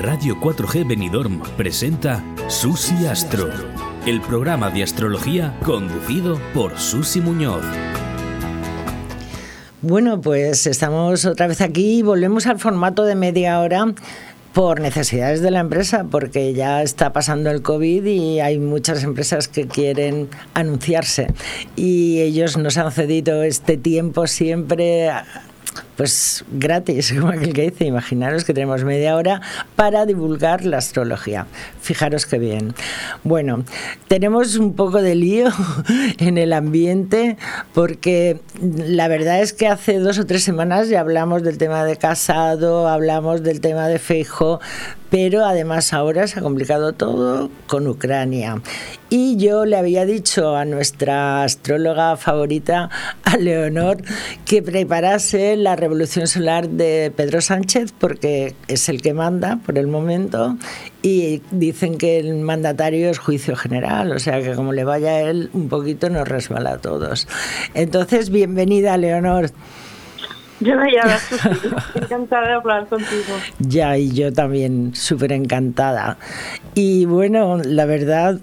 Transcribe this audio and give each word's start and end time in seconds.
Radio 0.00 0.34
4G 0.40 0.88
Benidorm 0.88 1.42
presenta 1.58 2.24
Susi 2.48 3.06
Astro, 3.06 3.50
el 4.06 4.22
programa 4.22 4.70
de 4.70 4.82
astrología 4.82 5.54
conducido 5.62 6.40
por 6.54 6.78
Susi 6.78 7.20
Muñoz. 7.20 7.62
Bueno, 9.82 10.18
pues 10.22 10.66
estamos 10.66 11.26
otra 11.26 11.48
vez 11.48 11.60
aquí 11.60 11.98
y 11.98 12.02
volvemos 12.02 12.46
al 12.46 12.58
formato 12.58 13.04
de 13.04 13.14
media 13.14 13.60
hora 13.60 13.92
por 14.54 14.80
necesidades 14.80 15.42
de 15.42 15.50
la 15.50 15.60
empresa, 15.60 16.06
porque 16.10 16.54
ya 16.54 16.82
está 16.82 17.12
pasando 17.12 17.50
el 17.50 17.60
COVID 17.60 18.02
y 18.06 18.40
hay 18.40 18.58
muchas 18.58 19.04
empresas 19.04 19.48
que 19.48 19.68
quieren 19.68 20.30
anunciarse 20.54 21.26
y 21.76 22.20
ellos 22.20 22.56
nos 22.56 22.78
han 22.78 22.90
cedido 22.90 23.42
este 23.42 23.76
tiempo 23.76 24.26
siempre 24.26 25.10
pues 26.00 26.46
gratis, 26.50 27.12
como 27.20 27.28
aquel 27.28 27.52
que 27.52 27.70
dice, 27.70 27.84
imaginaros 27.84 28.44
que 28.44 28.54
tenemos 28.54 28.84
media 28.84 29.16
hora 29.16 29.42
para 29.76 30.06
divulgar 30.06 30.64
la 30.64 30.78
astrología. 30.78 31.46
Fijaros 31.82 32.24
qué 32.24 32.38
bien. 32.38 32.72
Bueno, 33.22 33.64
tenemos 34.08 34.56
un 34.56 34.72
poco 34.72 35.02
de 35.02 35.14
lío 35.14 35.48
en 36.18 36.38
el 36.38 36.54
ambiente 36.54 37.36
porque 37.74 38.40
la 38.62 39.08
verdad 39.08 39.42
es 39.42 39.52
que 39.52 39.68
hace 39.68 39.98
dos 39.98 40.18
o 40.18 40.24
tres 40.24 40.42
semanas 40.42 40.88
ya 40.88 41.00
hablamos 41.00 41.42
del 41.42 41.58
tema 41.58 41.84
de 41.84 41.96
casado, 41.96 42.88
hablamos 42.88 43.42
del 43.42 43.60
tema 43.60 43.86
de 43.86 43.98
Feijo, 43.98 44.58
pero 45.10 45.44
además 45.44 45.92
ahora 45.92 46.26
se 46.28 46.38
ha 46.38 46.42
complicado 46.42 46.94
todo 46.94 47.50
con 47.66 47.86
Ucrania. 47.86 48.62
Y 49.10 49.36
yo 49.36 49.66
le 49.66 49.76
había 49.76 50.06
dicho 50.06 50.54
a 50.54 50.64
nuestra 50.64 51.42
astróloga 51.42 52.16
favorita, 52.16 52.90
a 53.24 53.36
Leonor, 53.36 53.98
que 54.44 54.62
preparase 54.62 55.56
la 55.56 55.74
revolución 55.74 55.89
solar 56.26 56.68
de 56.68 57.12
Pedro 57.14 57.40
Sánchez, 57.40 57.92
porque 57.92 58.54
es 58.68 58.88
el 58.88 59.02
que 59.02 59.14
manda 59.14 59.58
por 59.64 59.78
el 59.78 59.86
momento, 59.86 60.56
y 61.02 61.42
dicen 61.50 61.98
que 61.98 62.18
el 62.18 62.36
mandatario 62.36 63.10
es 63.10 63.18
juicio 63.18 63.56
general, 63.56 64.12
o 64.12 64.18
sea 64.18 64.42
que 64.42 64.54
como 64.54 64.72
le 64.72 64.84
vaya 64.84 65.10
a 65.10 65.20
él 65.20 65.50
un 65.52 65.68
poquito 65.68 66.08
nos 66.10 66.26
resbala 66.26 66.72
a 66.72 66.78
todos. 66.78 67.28
Entonces, 67.74 68.30
bienvenida, 68.30 68.96
Leonor. 68.96 69.50
Yo 70.60 70.74
ya, 70.92 71.18
encantada 71.94 72.48
de 72.48 72.52
hablar 72.52 72.86
contigo. 72.86 73.34
Ya, 73.60 73.96
y 73.96 74.12
yo 74.12 74.30
también, 74.32 74.94
súper 74.94 75.32
encantada. 75.32 76.18
Y 76.74 77.06
bueno, 77.06 77.58
la 77.64 77.86
verdad, 77.86 78.38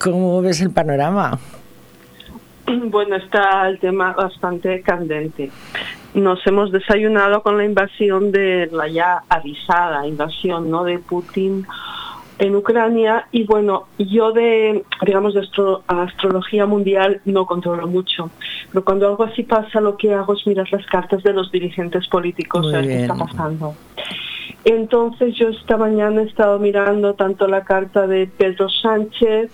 ¿cómo 0.00 0.42
ves 0.42 0.60
el 0.60 0.70
panorama? 0.70 1.38
Bueno, 2.66 3.16
está 3.16 3.68
el 3.68 3.78
tema 3.78 4.12
bastante 4.12 4.80
candente. 4.82 5.50
Nos 6.14 6.44
hemos 6.46 6.72
desayunado 6.72 7.42
con 7.42 7.56
la 7.56 7.64
invasión 7.64 8.32
de 8.32 8.68
la 8.72 8.88
ya 8.88 9.22
avisada 9.28 10.06
invasión 10.06 10.70
¿no? 10.70 10.84
de 10.84 10.98
Putin 10.98 11.66
en 12.40 12.56
Ucrania 12.56 13.26
y 13.32 13.44
bueno, 13.44 13.86
yo 13.98 14.32
de, 14.32 14.82
digamos, 15.04 15.34
de 15.34 15.46
astrología 15.86 16.64
mundial 16.64 17.20
no 17.26 17.44
controlo 17.44 17.86
mucho, 17.86 18.30
pero 18.72 18.82
cuando 18.82 19.06
algo 19.08 19.24
así 19.24 19.42
pasa 19.42 19.80
lo 19.80 19.98
que 19.98 20.14
hago 20.14 20.32
es 20.32 20.46
mirar 20.46 20.66
las 20.72 20.86
cartas 20.86 21.22
de 21.22 21.34
los 21.34 21.52
dirigentes 21.52 22.08
políticos, 22.08 22.66
a 22.72 22.78
ver 22.78 22.86
qué 22.86 23.02
está 23.02 23.14
pasando. 23.14 23.74
Entonces 24.64 25.34
yo 25.36 25.48
esta 25.48 25.76
mañana 25.76 26.22
he 26.22 26.26
estado 26.26 26.58
mirando 26.58 27.12
tanto 27.14 27.46
la 27.46 27.62
carta 27.64 28.06
de 28.06 28.26
Pedro 28.26 28.70
Sánchez, 28.70 29.50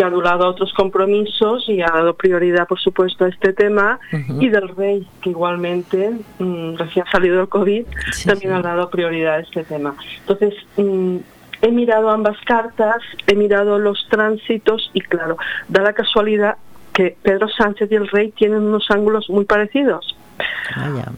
que 0.00 0.04
ha 0.04 0.06
anulado 0.06 0.48
otros 0.48 0.72
compromisos 0.72 1.68
y 1.68 1.82
ha 1.82 1.88
dado 1.92 2.14
prioridad, 2.14 2.66
por 2.66 2.80
supuesto, 2.80 3.26
a 3.26 3.28
este 3.28 3.52
tema, 3.52 4.00
y 4.40 4.48
del 4.48 4.68
rey, 4.70 5.06
que 5.20 5.28
igualmente, 5.28 6.12
mm, 6.38 6.76
recién 6.76 7.04
salido 7.12 7.36
del 7.36 7.50
COVID, 7.50 7.84
también 8.24 8.54
ha 8.54 8.62
dado 8.62 8.88
prioridad 8.88 9.34
a 9.34 9.38
este 9.40 9.62
tema. 9.62 9.94
Entonces, 10.20 10.54
mm, 10.76 11.18
He 11.62 11.70
mirado 11.70 12.08
ambas 12.08 12.38
cartas, 12.46 13.02
he 13.26 13.34
mirado 13.34 13.78
los 13.78 14.08
tránsitos 14.08 14.90
y 14.94 15.02
claro, 15.02 15.36
da 15.68 15.82
la 15.82 15.92
casualidad 15.92 16.56
que 16.94 17.18
Pedro 17.22 17.48
Sánchez 17.50 17.92
y 17.92 17.96
el 17.96 18.08
rey 18.08 18.30
tienen 18.30 18.62
unos 18.62 18.90
ángulos 18.90 19.28
muy 19.28 19.44
parecidos. 19.44 20.16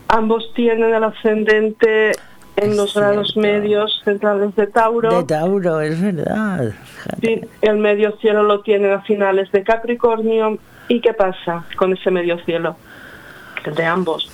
Ambos 0.09 0.53
tienen 0.55 0.93
el 0.93 1.05
ascendente 1.05 2.11
en 2.63 2.77
los 2.77 2.95
grados 2.95 3.37
medios 3.37 4.01
centrales 4.05 4.55
de 4.57 4.67
Tauro. 4.67 5.19
De 5.19 5.25
Tauro, 5.25 5.81
es 5.81 6.01
verdad. 6.01 6.73
Sí, 7.21 7.41
el 7.61 7.79
medio 7.79 8.17
cielo 8.19 8.43
lo 8.43 8.61
tienen 8.61 8.93
a 8.93 9.03
finales 9.03 9.51
de 9.53 9.63
Capricornio. 9.63 10.59
¿Y 10.89 11.01
qué 11.01 11.13
pasa 11.15 11.65
con 11.77 11.93
ese 11.93 12.11
medio 12.11 12.39
cielo? 12.45 12.77
De 13.77 13.85
ambos. 13.85 14.31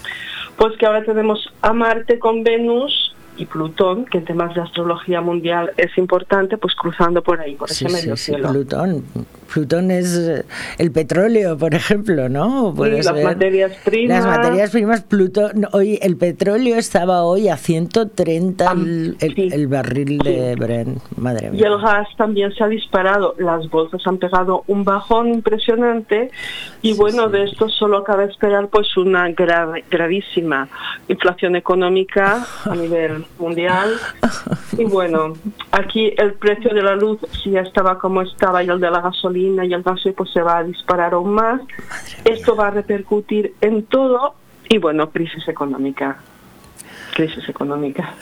Pues 0.56 0.77
que 0.77 0.87
ahora 0.87 1.05
tenemos 1.05 1.53
a 1.62 1.72
Marte 1.72 2.19
con 2.19 2.43
Venus 2.43 3.07
y 3.38 3.47
Plutón, 3.47 4.04
que 4.06 4.19
en 4.19 4.25
temas 4.25 4.54
de 4.54 4.60
astrología 4.60 5.21
mundial 5.21 5.71
es 5.76 5.97
importante, 5.97 6.59
pues 6.59 6.75
cruzando 6.75 7.22
por 7.22 7.41
ahí, 7.41 7.54
por 7.54 7.71
ese 7.71 7.88
medio 7.88 8.16
cielo. 8.16 8.50
Plutón. 8.50 9.04
Plutón 9.53 9.91
es 9.91 10.15
eh, 10.19 10.44
el 10.76 10.93
petróleo, 10.93 11.56
por 11.56 11.75
ejemplo, 11.75 12.28
¿no? 12.28 12.75
Sí, 12.77 12.91
las 12.91 13.25
materias 13.25 13.72
primas. 13.84 14.25
Las 14.25 14.38
materias 14.38 14.71
primas, 14.71 15.03
Plutón. 15.03 15.66
Hoy 15.72 15.98
el 16.03 16.16
petróleo 16.16 16.77
estaba 16.77 17.22
hoy 17.22 17.48
a 17.48 17.56
130 17.56 18.72
el, 19.21 19.66
barril 19.69 20.19
de 20.19 20.54
Brent, 20.56 20.98
madre 21.16 21.50
mía. 21.50 21.60
Y 21.60 21.65
el 21.65 21.81
gas 21.81 22.09
también 22.16 22.53
se 22.53 22.65
ha 22.65 22.69
disparado. 22.69 23.34
Las 23.38 23.71
bolsas 23.71 24.03
han 24.06 24.19
pegado 24.19 24.65
un 24.66 24.84
bajón 24.84 25.28
impresionante 25.28 26.31
y 26.82 26.94
bueno, 26.94 27.28
de 27.28 27.44
esto 27.44 27.69
solo 27.69 28.04
cabe 28.04 28.25
esperar 28.25 28.69
pues 28.69 28.97
una 28.97 29.28
gravísima 29.31 30.69
inflación 31.09 31.56
económica 31.56 32.47
a 32.65 32.75
nivel 32.77 33.25
mundial. 33.39 33.94
Y 34.77 34.84
bueno, 34.84 35.34
aquí 35.72 36.12
el 36.16 36.34
precio 36.34 36.72
de 36.75 36.83
la 36.83 36.94
luz 36.97 37.19
si 37.43 37.50
ya 37.50 37.61
estaba 37.61 37.99
como 37.99 38.22
estaba 38.22 38.62
y 38.62 38.69
el 38.69 38.81
de 38.81 38.91
la 38.91 39.00
gasolina 39.00 39.65
y 39.65 39.72
el 39.72 39.83
gas 39.83 40.00
pues 40.16 40.31
se 40.31 40.43
va 40.43 40.59
a 40.59 40.65
disparar 40.65 41.15
aún 41.15 41.33
más. 41.33 41.61
Esto 42.25 42.56
va 42.56 42.69
a 42.69 42.71
repercutir 42.71 43.55
en 43.61 43.84
todo 43.84 44.34
y 44.69 44.78
bueno, 44.78 45.11
crisis 45.11 45.47
económica 45.49 46.19
crisis 47.19 47.49
económica. 47.49 48.15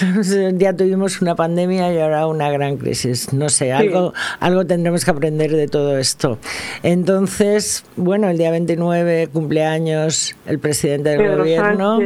ya 0.52 0.76
tuvimos 0.76 1.20
una 1.20 1.34
pandemia 1.34 1.92
y 1.92 1.98
ahora 1.98 2.28
una 2.28 2.52
gran 2.52 2.76
crisis. 2.76 3.32
No 3.32 3.48
sé, 3.48 3.72
algo, 3.72 4.14
algo 4.38 4.64
tendremos 4.64 5.04
que 5.04 5.10
aprender 5.10 5.50
de 5.50 5.66
todo 5.66 5.98
esto. 5.98 6.38
Entonces, 6.84 7.84
bueno, 7.96 8.30
el 8.30 8.38
día 8.38 8.52
29 8.52 9.30
cumpleaños 9.32 10.36
el 10.46 10.60
presidente 10.60 11.10
del 11.10 11.36
gobierno. 11.36 11.98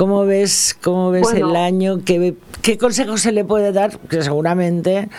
¿Cómo 0.00 0.24
ves, 0.24 0.78
cómo 0.82 1.10
ves 1.10 1.30
el 1.34 1.54
año? 1.54 1.98
¿Qué, 2.06 2.34
¿Qué 2.62 2.78
consejos 2.78 3.20
se 3.20 3.32
le 3.32 3.44
puede 3.44 3.70
dar? 3.70 3.98
Que 4.08 4.22
seguramente 4.22 5.10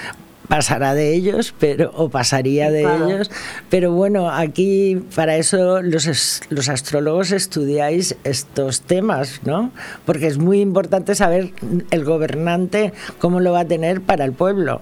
pasará 0.48 0.96
de 0.96 1.14
ellos, 1.14 1.54
pero 1.60 1.92
o 1.94 2.10
pasaría 2.10 2.72
de 2.72 2.82
ellos, 2.82 3.30
pero 3.70 3.92
bueno, 3.92 4.32
aquí 4.32 5.00
para 5.16 5.36
eso 5.36 5.84
los, 5.84 6.42
los 6.50 6.68
astrólogos 6.68 7.32
estudiáis 7.32 8.18
estos 8.24 8.82
temas, 8.82 9.42
¿no? 9.46 9.70
Porque 10.04 10.26
es 10.26 10.40
muy 10.40 10.62
importante 10.62 11.14
saber 11.14 11.52
el 11.92 12.04
gobernante 12.04 12.92
cómo 13.20 13.40
lo 13.40 13.52
va 13.52 13.60
a 13.60 13.66
tener 13.66 14.02
para 14.02 14.26
el 14.26 14.34
pueblo. 14.34 14.82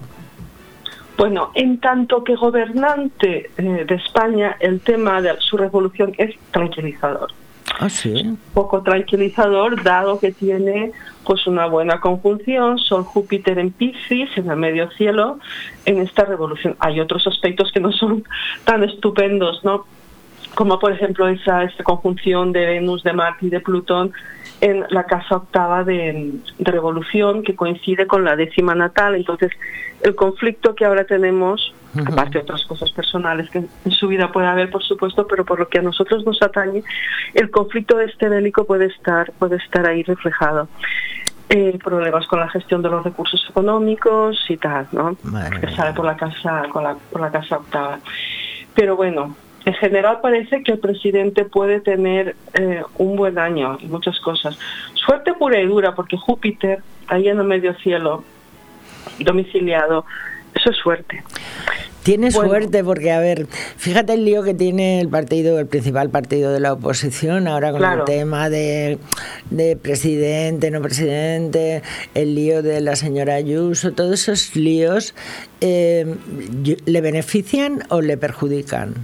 Bueno, 1.18 1.50
en 1.54 1.78
tanto 1.78 2.24
que 2.24 2.36
gobernante 2.36 3.50
eh, 3.58 3.84
de 3.86 3.94
España, 3.96 4.56
el 4.60 4.80
tema 4.80 5.20
de 5.20 5.36
su 5.40 5.58
revolución 5.58 6.14
es 6.16 6.34
tranquilizador. 6.52 7.28
Ah, 7.78 7.88
sí. 7.88 8.36
Poco 8.52 8.82
tranquilizador, 8.82 9.82
dado 9.82 10.18
que 10.18 10.32
tiene 10.32 10.92
pues 11.24 11.46
una 11.46 11.66
buena 11.66 12.00
conjunción, 12.00 12.78
Sol 12.78 13.04
Júpiter 13.04 13.58
en 13.58 13.70
Piscis, 13.70 14.30
en 14.36 14.50
el 14.50 14.56
medio 14.56 14.90
cielo, 14.92 15.38
en 15.84 15.98
esta 16.00 16.24
revolución. 16.24 16.76
Hay 16.80 16.98
otros 17.00 17.26
aspectos 17.26 17.70
que 17.72 17.80
no 17.80 17.92
son 17.92 18.24
tan 18.64 18.82
estupendos, 18.82 19.62
¿no? 19.64 19.86
Como 20.54 20.78
por 20.78 20.92
ejemplo 20.92 21.28
esa, 21.28 21.62
esta 21.62 21.84
conjunción 21.84 22.52
de 22.52 22.66
Venus, 22.66 23.02
de 23.04 23.12
Marte 23.12 23.46
y 23.46 23.50
de 23.50 23.60
Plutón 23.60 24.12
en 24.60 24.84
la 24.90 25.04
casa 25.04 25.36
octava 25.36 25.84
de, 25.84 26.32
de 26.58 26.70
revolución 26.70 27.42
que 27.42 27.56
coincide 27.56 28.06
con 28.06 28.24
la 28.24 28.36
décima 28.36 28.74
natal. 28.74 29.14
Entonces, 29.14 29.50
el 30.02 30.14
conflicto 30.14 30.74
que 30.74 30.84
ahora 30.84 31.04
tenemos 31.04 31.74
aparte 31.98 32.38
de 32.38 32.44
otras 32.44 32.64
cosas 32.66 32.90
personales 32.92 33.50
que 33.50 33.58
en 33.58 33.90
su 33.90 34.08
vida 34.08 34.30
puede 34.30 34.46
haber, 34.46 34.70
por 34.70 34.82
supuesto, 34.82 35.26
pero 35.26 35.44
por 35.44 35.58
lo 35.58 35.68
que 35.68 35.78
a 35.78 35.82
nosotros 35.82 36.24
nos 36.24 36.40
atañe, 36.42 36.84
el 37.34 37.50
conflicto 37.50 37.98
este 38.00 38.28
bélico 38.28 38.64
puede 38.64 38.86
estar, 38.86 39.32
puede 39.32 39.56
estar 39.56 39.86
ahí 39.86 40.02
reflejado. 40.02 40.68
Eh, 41.48 41.78
problemas 41.82 42.28
con 42.28 42.38
la 42.38 42.48
gestión 42.48 42.80
de 42.80 42.88
los 42.88 43.02
recursos 43.02 43.44
económicos 43.50 44.38
y 44.48 44.56
tal, 44.56 44.86
¿no? 44.92 45.16
que 45.60 45.74
sale 45.74 45.92
por 45.94 46.04
la 46.04 46.16
casa, 46.16 46.62
con 46.72 46.84
la, 46.84 46.94
por 47.10 47.20
la 47.20 47.32
casa 47.32 47.56
octava. 47.56 47.98
Pero 48.72 48.94
bueno, 48.94 49.34
en 49.64 49.74
general 49.74 50.20
parece 50.22 50.62
que 50.62 50.72
el 50.72 50.78
presidente 50.78 51.44
puede 51.44 51.80
tener 51.80 52.34
eh, 52.54 52.82
un 52.98 53.16
buen 53.16 53.38
año 53.38 53.78
y 53.80 53.86
muchas 53.86 54.18
cosas. 54.20 54.58
Suerte 54.94 55.34
pura 55.34 55.60
y 55.60 55.66
dura, 55.66 55.94
porque 55.94 56.16
Júpiter, 56.16 56.82
ahí 57.08 57.28
en 57.28 57.38
el 57.38 57.46
medio 57.46 57.74
cielo, 57.74 58.24
domiciliado, 59.18 60.04
eso 60.54 60.70
es 60.70 60.76
suerte. 60.76 61.22
Tiene 62.02 62.30
suerte 62.30 62.82
porque, 62.82 63.12
a 63.12 63.20
ver, 63.20 63.46
fíjate 63.46 64.14
el 64.14 64.24
lío 64.24 64.42
que 64.42 64.54
tiene 64.54 65.02
el 65.02 65.08
partido, 65.08 65.58
el 65.58 65.66
principal 65.66 66.08
partido 66.08 66.50
de 66.50 66.58
la 66.58 66.72
oposición, 66.72 67.46
ahora 67.46 67.72
con 67.72 67.84
el 67.84 68.04
tema 68.04 68.48
de, 68.48 68.98
de, 69.50 69.76
presidente, 69.76 70.70
no 70.70 70.80
presidente, 70.80 71.82
el 72.14 72.34
lío 72.34 72.62
de 72.62 72.80
la 72.80 72.96
señora 72.96 73.34
Ayuso, 73.34 73.92
todos 73.92 74.28
esos 74.28 74.56
líos, 74.56 75.14
eh, 75.60 76.16
¿le 76.86 77.00
benefician 77.02 77.84
o 77.90 78.00
le 78.00 78.16
perjudican? 78.16 78.94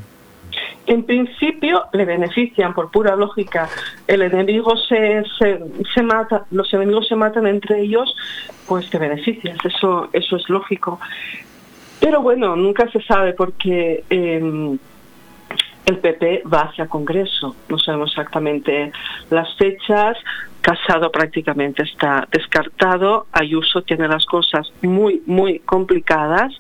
En 0.87 1.03
principio 1.05 1.87
le 1.93 2.05
benefician 2.05 2.73
por 2.73 2.91
pura 2.91 3.17
lógica. 3.17 3.69
El 4.07 4.23
enemigo 4.23 4.77
se, 4.77 5.25
se, 5.39 6.03
mata, 6.03 6.47
los 6.51 6.73
enemigos 6.73 7.09
se 7.09 7.17
matan 7.17 7.47
entre 7.47 7.81
ellos, 7.81 8.15
pues 8.67 8.89
te 8.89 8.99
beneficias. 8.99 9.59
Eso, 9.65 10.09
eso 10.13 10.37
es 10.37 10.49
lógico. 10.49 11.01
Pero 12.01 12.23
bueno, 12.23 12.55
nunca 12.55 12.89
se 12.91 13.03
sabe 13.03 13.33
porque 13.33 14.05
eh, 14.09 14.79
el 15.87 15.99
PP 15.99 16.43
va 16.53 16.63
hacia 16.63 16.89
Congreso. 16.89 17.57
No 17.69 17.79
sabemos 17.79 18.11
exactamente 18.11 18.93
las 19.31 19.55
fechas. 19.57 20.17
Casado 20.61 21.11
prácticamente 21.11 21.83
está 21.83 22.29
descartado. 22.31 23.27
Ayuso 23.33 23.83
tiene 23.83 24.07
las 24.09 24.27
cosas 24.27 24.73
muy, 24.83 25.23
muy 25.27 25.61
complicadas. 25.61 26.53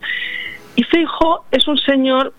Y 0.76 0.84
Feijo 0.84 1.44
es 1.50 1.66
un 1.66 1.78
señor 1.78 2.32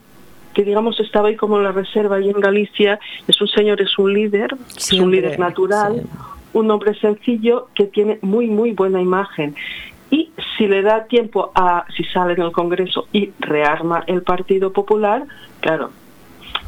que 0.58 0.64
digamos 0.64 1.00
estaba 1.00 1.28
ahí 1.28 1.36
como 1.36 1.60
en 1.60 1.66
la 1.66 1.72
reserva 1.72 2.20
y 2.20 2.32
en 2.32 2.40
Galicia, 2.40 3.00
es 3.28 3.40
un 3.40 3.48
señor, 3.48 3.80
es 3.80 3.96
un 4.00 4.12
líder, 4.12 4.58
es 4.76 4.92
un 4.94 5.12
líder 5.12 5.38
natural, 5.38 6.02
un 6.52 6.72
hombre 6.72 6.96
sencillo 6.96 7.68
que 7.76 7.86
tiene 7.86 8.18
muy, 8.24 8.48
muy 8.48 8.72
buena 8.72 9.00
imagen. 9.00 9.54
Y 10.10 10.32
si 10.58 10.66
le 10.66 10.82
da 10.82 11.04
tiempo 11.04 11.52
a, 11.54 11.86
si 11.96 12.04
sale 12.06 12.34
en 12.34 12.42
el 12.42 12.52
Congreso 12.52 13.08
y 13.14 13.34
rearma 13.40 14.04
el 14.08 14.24
Partido 14.24 14.74
Popular, 14.74 15.26
claro, 15.62 15.92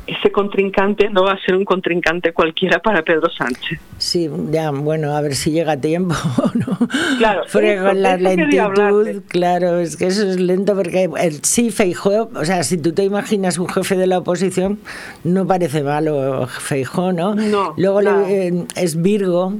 ese 0.09 0.31
contrincante 0.31 1.09
no 1.09 1.23
va 1.23 1.33
a 1.33 1.39
ser 1.39 1.55
un 1.55 1.65
contrincante 1.65 2.33
cualquiera 2.33 2.79
para 2.79 3.03
Pedro 3.03 3.29
Sánchez. 3.29 3.79
Sí, 3.97 4.29
ya, 4.49 4.71
bueno, 4.71 5.15
a 5.15 5.21
ver 5.21 5.35
si 5.35 5.51
llega 5.51 5.73
a 5.73 5.77
tiempo, 5.81 6.15
¿no? 6.55 6.77
Claro, 7.17 7.43
con 7.51 8.01
la 8.01 8.17
lentitud, 8.17 9.21
claro, 9.27 9.79
es 9.79 9.97
que 9.97 10.07
eso 10.07 10.27
es 10.27 10.39
lento 10.39 10.75
porque 10.75 11.09
el, 11.19 11.43
sí, 11.43 11.69
Feijó, 11.69 12.29
o 12.33 12.45
sea, 12.45 12.63
si 12.63 12.77
tú 12.77 12.93
te 12.93 13.03
imaginas 13.03 13.59
un 13.59 13.67
jefe 13.67 13.95
de 13.95 14.07
la 14.07 14.19
oposición, 14.19 14.79
no 15.23 15.45
parece 15.45 15.83
malo 15.83 16.47
Feijó, 16.47 17.11
¿no? 17.11 17.35
no 17.35 17.73
Luego 17.77 18.01
eh, 18.01 18.65
es 18.75 19.01
Virgo, 19.01 19.53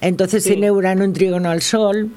entonces 0.00 0.44
tiene 0.44 0.70
Urano 0.70 1.04
en 1.04 1.12
trígono 1.12 1.50
al 1.50 1.62
Sol, 1.62 2.10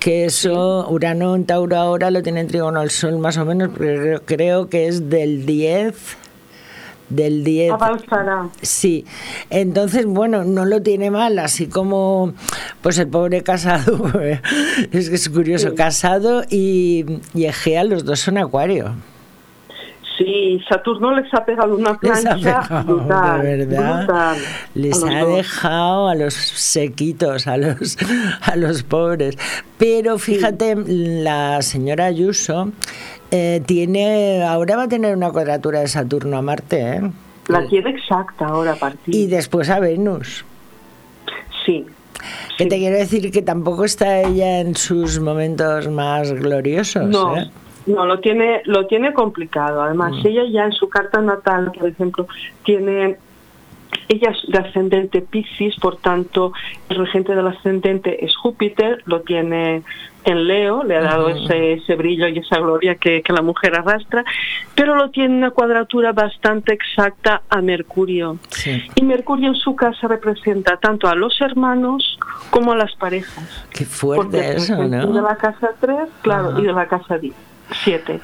que 0.00 0.24
eso, 0.24 0.88
Urano 0.88 1.34
en 1.34 1.44
Tauro 1.44 1.76
ahora 1.76 2.10
lo 2.10 2.22
tiene 2.22 2.40
en 2.40 2.46
trígono 2.46 2.80
al 2.80 2.90
Sol 2.90 3.18
más 3.18 3.36
o 3.36 3.44
menos, 3.44 3.70
pero 3.76 4.22
creo 4.24 4.68
que 4.68 4.86
es 4.86 5.10
del 5.10 5.44
10 5.44 6.25
del 7.08 7.44
10. 7.44 7.74
Sí, 8.62 9.04
entonces, 9.50 10.06
bueno, 10.06 10.44
no 10.44 10.64
lo 10.64 10.82
tiene 10.82 11.10
mal, 11.10 11.38
así 11.38 11.66
como 11.66 12.34
pues 12.82 12.98
el 12.98 13.08
pobre 13.08 13.42
casado, 13.42 14.10
es 14.92 15.08
que 15.08 15.14
es 15.14 15.28
curioso, 15.28 15.74
casado 15.74 16.42
y, 16.50 17.04
y 17.34 17.44
Egea, 17.44 17.84
los 17.84 18.04
dos 18.04 18.20
son 18.20 18.38
acuario. 18.38 18.94
Sí, 20.16 20.62
Saturno 20.68 21.14
les 21.14 21.32
ha 21.34 21.44
pegado 21.44 21.76
una 21.76 21.98
plancha 21.98 22.82
brutal, 22.84 23.42
de 23.42 23.66
verdad. 23.66 24.36
Les 24.74 25.02
ha 25.04 25.24
dejado 25.26 26.08
a 26.08 26.14
los 26.14 26.32
sequitos, 26.32 27.46
a 27.46 27.58
los, 27.58 27.98
a 28.40 28.56
los 28.56 28.82
pobres. 28.82 29.36
Pero 29.76 30.18
fíjate, 30.18 30.74
la 30.86 31.60
señora 31.60 32.06
Ayuso 32.06 32.72
eh, 33.30 33.62
tiene, 33.66 34.42
ahora 34.44 34.76
va 34.76 34.82
a 34.84 34.88
tener 34.88 35.16
una 35.16 35.30
cuadratura 35.30 35.80
de 35.80 35.88
Saturno 35.88 36.36
a 36.36 36.42
Marte, 36.42 36.80
¿eh? 36.80 37.10
La 37.48 37.66
tiene 37.66 37.90
exacta 37.90 38.46
ahora 38.46 38.72
a 38.72 38.76
partir. 38.76 39.14
Y 39.14 39.26
después 39.26 39.70
a 39.70 39.78
Venus. 39.78 40.44
Sí. 41.64 41.86
Que 42.58 42.66
te 42.66 42.78
quiero 42.78 42.96
decir 42.96 43.30
que 43.30 43.42
tampoco 43.42 43.84
está 43.84 44.20
ella 44.20 44.60
en 44.60 44.74
sus 44.74 45.20
momentos 45.20 45.88
más 45.88 46.32
gloriosos. 46.32 47.06
No. 47.06 47.36
¿eh? 47.36 47.50
No, 47.86 48.04
lo 48.04 48.18
tiene, 48.18 48.62
lo 48.64 48.86
tiene 48.86 49.12
complicado. 49.12 49.82
Además, 49.82 50.12
mm. 50.12 50.26
ella 50.26 50.42
ya 50.50 50.64
en 50.64 50.72
su 50.72 50.88
carta 50.88 51.20
natal, 51.20 51.70
por 51.78 51.88
ejemplo, 51.88 52.26
tiene 52.64 53.16
ella 54.08 54.30
es 54.30 54.50
de 54.50 54.58
ascendente 54.58 55.20
Piscis, 55.20 55.76
por 55.76 55.96
tanto, 55.96 56.52
el 56.88 56.96
regente 56.96 57.34
del 57.34 57.46
ascendente 57.46 58.24
es 58.24 58.36
Júpiter, 58.36 59.02
lo 59.06 59.22
tiene 59.22 59.82
en 60.24 60.46
Leo, 60.46 60.82
le 60.82 60.96
ha 60.96 61.02
dado 61.02 61.28
ese, 61.28 61.74
ese, 61.74 61.94
brillo 61.94 62.26
y 62.26 62.38
esa 62.38 62.58
gloria 62.58 62.96
que, 62.96 63.22
que, 63.22 63.32
la 63.32 63.42
mujer 63.42 63.76
arrastra, 63.76 64.24
pero 64.74 64.96
lo 64.96 65.10
tiene 65.10 65.36
una 65.36 65.50
cuadratura 65.50 66.12
bastante 66.12 66.72
exacta 66.72 67.42
a 67.48 67.60
Mercurio. 67.60 68.38
Y 68.96 69.04
Mercurio 69.04 69.48
en 69.48 69.54
su 69.54 69.76
casa 69.76 70.08
representa 70.08 70.78
tanto 70.78 71.08
a 71.08 71.14
los 71.14 71.40
hermanos 71.40 72.18
como 72.50 72.72
a 72.72 72.76
las 72.76 72.94
parejas. 72.96 73.66
Qué 73.70 73.84
fuerte 73.84 74.56
eso, 74.56 74.76
¿no? 74.88 75.12
De 75.12 75.22
la 75.22 75.36
casa 75.36 75.70
3, 75.80 75.96
claro, 76.22 76.58
y 76.58 76.64
de 76.64 76.72
la 76.72 76.86
casa 76.88 77.20
7. 77.84 78.20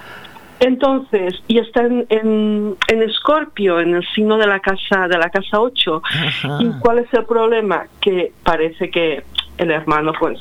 Entonces, 0.62 1.34
y 1.48 1.58
está 1.58 1.82
en, 1.82 2.06
en, 2.08 3.02
Escorpio, 3.02 3.80
en 3.80 3.96
el 3.96 4.06
signo 4.14 4.38
de 4.38 4.46
la 4.46 4.60
casa 4.60 5.08
de 5.08 5.18
la 5.18 5.28
casa 5.28 5.60
8. 5.60 6.02
¿Y 6.60 6.70
cuál 6.78 7.00
es 7.00 7.12
el 7.12 7.24
problema? 7.24 7.86
Que 8.00 8.32
parece 8.44 8.88
que 8.88 9.24
el 9.58 9.72
hermano 9.72 10.12
pues 10.20 10.38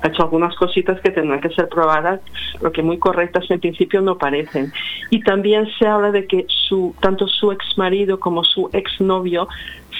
ha 0.00 0.08
hecho 0.08 0.22
algunas 0.22 0.56
cositas 0.56 0.98
que 1.02 1.10
tendrán 1.10 1.42
que 1.42 1.50
ser 1.50 1.68
probadas, 1.68 2.20
lo 2.62 2.72
que 2.72 2.82
muy 2.82 2.96
correctas 2.96 3.44
en 3.50 3.60
principio 3.60 4.00
no 4.00 4.16
parecen. 4.16 4.72
Y 5.10 5.22
también 5.22 5.68
se 5.78 5.86
habla 5.86 6.12
de 6.12 6.26
que 6.26 6.46
su 6.48 6.94
tanto 7.00 7.28
su 7.28 7.52
ex 7.52 7.76
marido 7.76 8.18
como 8.18 8.42
su 8.42 8.70
ex 8.72 9.02
novio 9.02 9.48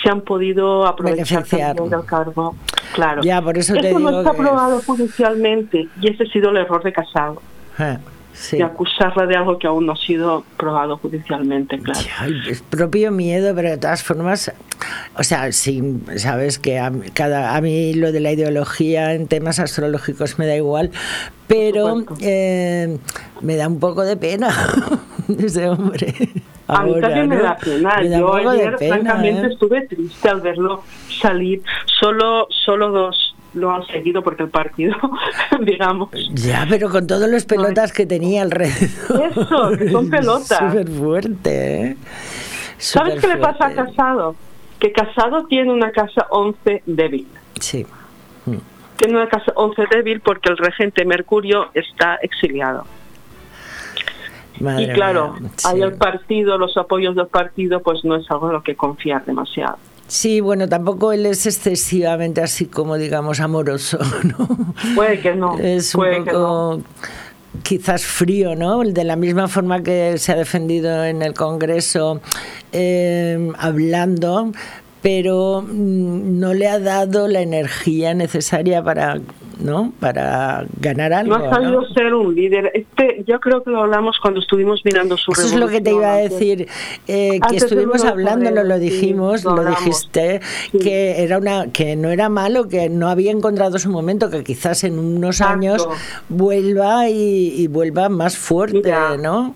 se 0.03 0.09
han 0.09 0.23
podido 0.23 0.87
aprovechar 0.87 1.45
del 1.45 2.07
cargo. 2.07 2.55
Claro. 2.95 3.21
Ya, 3.23 3.43
por 3.43 3.59
eso, 3.59 3.75
te 3.75 3.93
no 3.93 4.21
está 4.21 4.33
probado 4.33 4.81
judicialmente 4.81 5.89
y 6.01 6.11
ese 6.11 6.23
ha 6.23 6.27
sido 6.27 6.49
el 6.53 6.57
error 6.57 6.83
de 6.83 6.93
casado. 6.95 7.43
Eh 7.79 7.99
de 8.53 8.63
acusarla 8.63 9.27
de 9.27 9.37
algo 9.37 9.59
que 9.59 9.67
aún 9.67 9.87
no 9.87 9.93
ha 9.93 9.97
sido 9.97 10.45
probado 10.57 10.97
judicialmente, 10.99 11.79
claro. 11.79 12.01
es 12.49 12.63
propio 12.63 13.11
miedo, 13.11 13.55
pero 13.55 13.71
de 13.71 13.79
todas 13.79 14.03
formas, 14.03 14.53
o 15.17 15.23
sea, 15.23 15.51
sí, 15.53 15.83
sabes 16.17 16.59
que 16.59 16.79
a, 16.79 16.93
cada, 17.15 17.57
a 17.57 17.61
mí 17.61 17.95
lo 17.95 18.13
de 18.13 18.21
la 18.21 18.33
ideología 18.33 19.15
en 19.15 19.27
temas 19.27 19.59
astrológicos 19.59 20.39
me 20.39 20.47
da 20.47 20.57
igual, 20.57 20.91
pero 21.47 22.05
eh, 22.21 22.99
me 23.41 23.57
da 23.57 23.69
un 23.69 23.81
poco 23.81 24.03
de 24.03 24.17
pena 24.17 24.49
ese 25.39 25.69
hombre. 25.69 26.15
a 26.69 26.83
mí 26.83 27.01
también 27.01 27.29
me 27.29 27.37
da 27.37 27.57
pena. 27.57 28.03
Yo 28.03 28.35
ayer, 28.35 28.77
francamente, 28.79 29.47
¿eh? 29.47 29.53
estuve 29.53 29.83
triste 29.87 30.29
al 30.29 30.41
verlo 30.41 30.83
salir. 31.21 31.63
Solo, 32.01 32.49
solo 32.51 32.91
dos 32.91 33.36
lo 33.57 33.71
han 33.75 33.85
seguido 33.87 34.23
porque 34.23 34.45
el 34.45 34.51
partido, 34.51 34.95
digamos. 35.61 36.11
Ya, 36.33 36.67
pero 36.69 36.91
con 36.91 37.07
todos 37.07 37.29
los 37.29 37.45
pelotas 37.47 37.93
que 37.93 38.07
tenía 38.07 38.43
alrededor. 38.43 39.31
Eso, 39.31 39.71
que 39.77 39.91
son 39.91 40.11
pelotas. 40.11 40.59
Súper 40.59 40.89
fuerte, 40.89 41.83
¿eh? 41.83 41.97
¿Sabes 42.79 43.21
qué 43.21 43.29
le 43.29 43.39
pasa 43.39 43.67
a 43.67 43.75
Casado? 43.75 44.37
Que 44.79 44.93
Casado 44.93 45.47
tiene 45.47 45.73
una 45.73 45.91
casa 45.91 46.27
11 46.31 46.83
débil. 46.85 47.27
Sí. 47.59 47.87
Tiene 48.97 49.15
una 49.15 49.29
casa 49.29 49.53
11 49.55 49.87
débil 49.91 50.21
porque 50.21 50.51
el 50.51 50.59
regente 50.59 51.05
Mercurio 51.05 51.71
está 51.73 52.17
exiliado. 52.17 52.85
y 54.79 54.89
claro, 54.89 55.35
hay 55.65 55.81
el 55.81 55.95
partido, 55.95 56.59
los 56.59 56.77
apoyos 56.77 57.17
del 57.17 57.27
partido, 57.27 57.81
pues 57.81 58.05
no 58.05 58.17
es 58.17 58.31
algo 58.31 58.49
en 58.49 58.55
lo 58.55 58.63
que 58.63 58.77
confiar 58.77 59.25
demasiado. 59.25 59.79
Sí, 60.09 60.41
bueno, 60.41 60.69
tampoco 60.69 61.13
él 61.13 61.27
es 61.27 61.47
excesivamente 61.47 62.41
así 62.41 62.67
como, 62.67 62.97
digamos, 62.97 63.41
amoroso, 63.41 63.99
¿no? 64.23 64.75
Puede 64.95 65.21
que 65.21 65.35
no. 65.35 65.59
Es 65.59 65.95
un 65.95 66.25
poco 66.25 66.83
quizás 67.63 68.05
frío, 68.05 68.55
¿no? 68.55 68.83
De 68.85 69.05
la 69.05 69.17
misma 69.17 69.49
forma 69.49 69.83
que 69.83 70.19
se 70.19 70.33
ha 70.33 70.37
defendido 70.37 71.05
en 71.05 71.23
el 71.23 71.35
Congreso 71.35 72.21
eh, 72.73 73.51
hablando, 73.59 74.53
pero 75.03 75.63
mm, 75.63 76.39
no 76.39 76.55
le 76.55 76.69
ha 76.69 76.79
dado 76.79 77.27
la 77.27 77.41
energía 77.41 78.15
necesaria 78.15 78.83
para 78.83 79.21
¿no? 79.59 79.93
Para 80.01 80.67
ganar 80.81 81.13
algo. 81.13 81.39
No 81.39 81.45
ha 81.45 81.51
sabido 81.51 81.85
ser 81.89 82.15
un 82.15 82.35
líder. 82.35 82.71
Este, 82.75 83.25
yo 83.27 83.41
creo 83.41 83.63
que 83.63 83.71
lo 83.71 83.83
hablamos 83.83 84.19
cuando 84.21 84.41
estuvimos 84.41 84.83
mirando 84.85 85.17
su 85.17 85.33
Eso 85.33 85.43
es 85.43 85.57
lo 85.57 85.69
que 85.69 85.81
te 85.81 85.93
iba 85.93 86.15
a 86.15 86.17
decir, 86.17 86.69
eh, 87.07 87.41
que 87.49 87.57
estuvimos 87.57 88.05
hablando, 88.05 88.51
lo 88.51 88.79
dijimos, 88.79 89.45
lo, 89.45 89.65
dijiste, 89.65 90.41
que 90.73 91.23
era 91.23 91.39
una, 91.39 91.73
que 91.73 91.97
no 91.97 92.11
era 92.11 92.29
malo, 92.29 92.69
que 92.69 92.89
no 92.89 93.09
había 93.09 93.31
encontrado 93.31 93.79
su 93.79 93.91
momento, 93.91 94.31
que 94.31 94.45
quizás 94.45 94.85
en 94.85 94.99
unos 94.99 95.41
años 95.41 95.89
vuelva 96.29 97.09
y, 97.09 97.67
vuelva 97.69 98.09
más 98.09 98.37
fuerte, 98.37 98.93
¿no? 99.23 99.55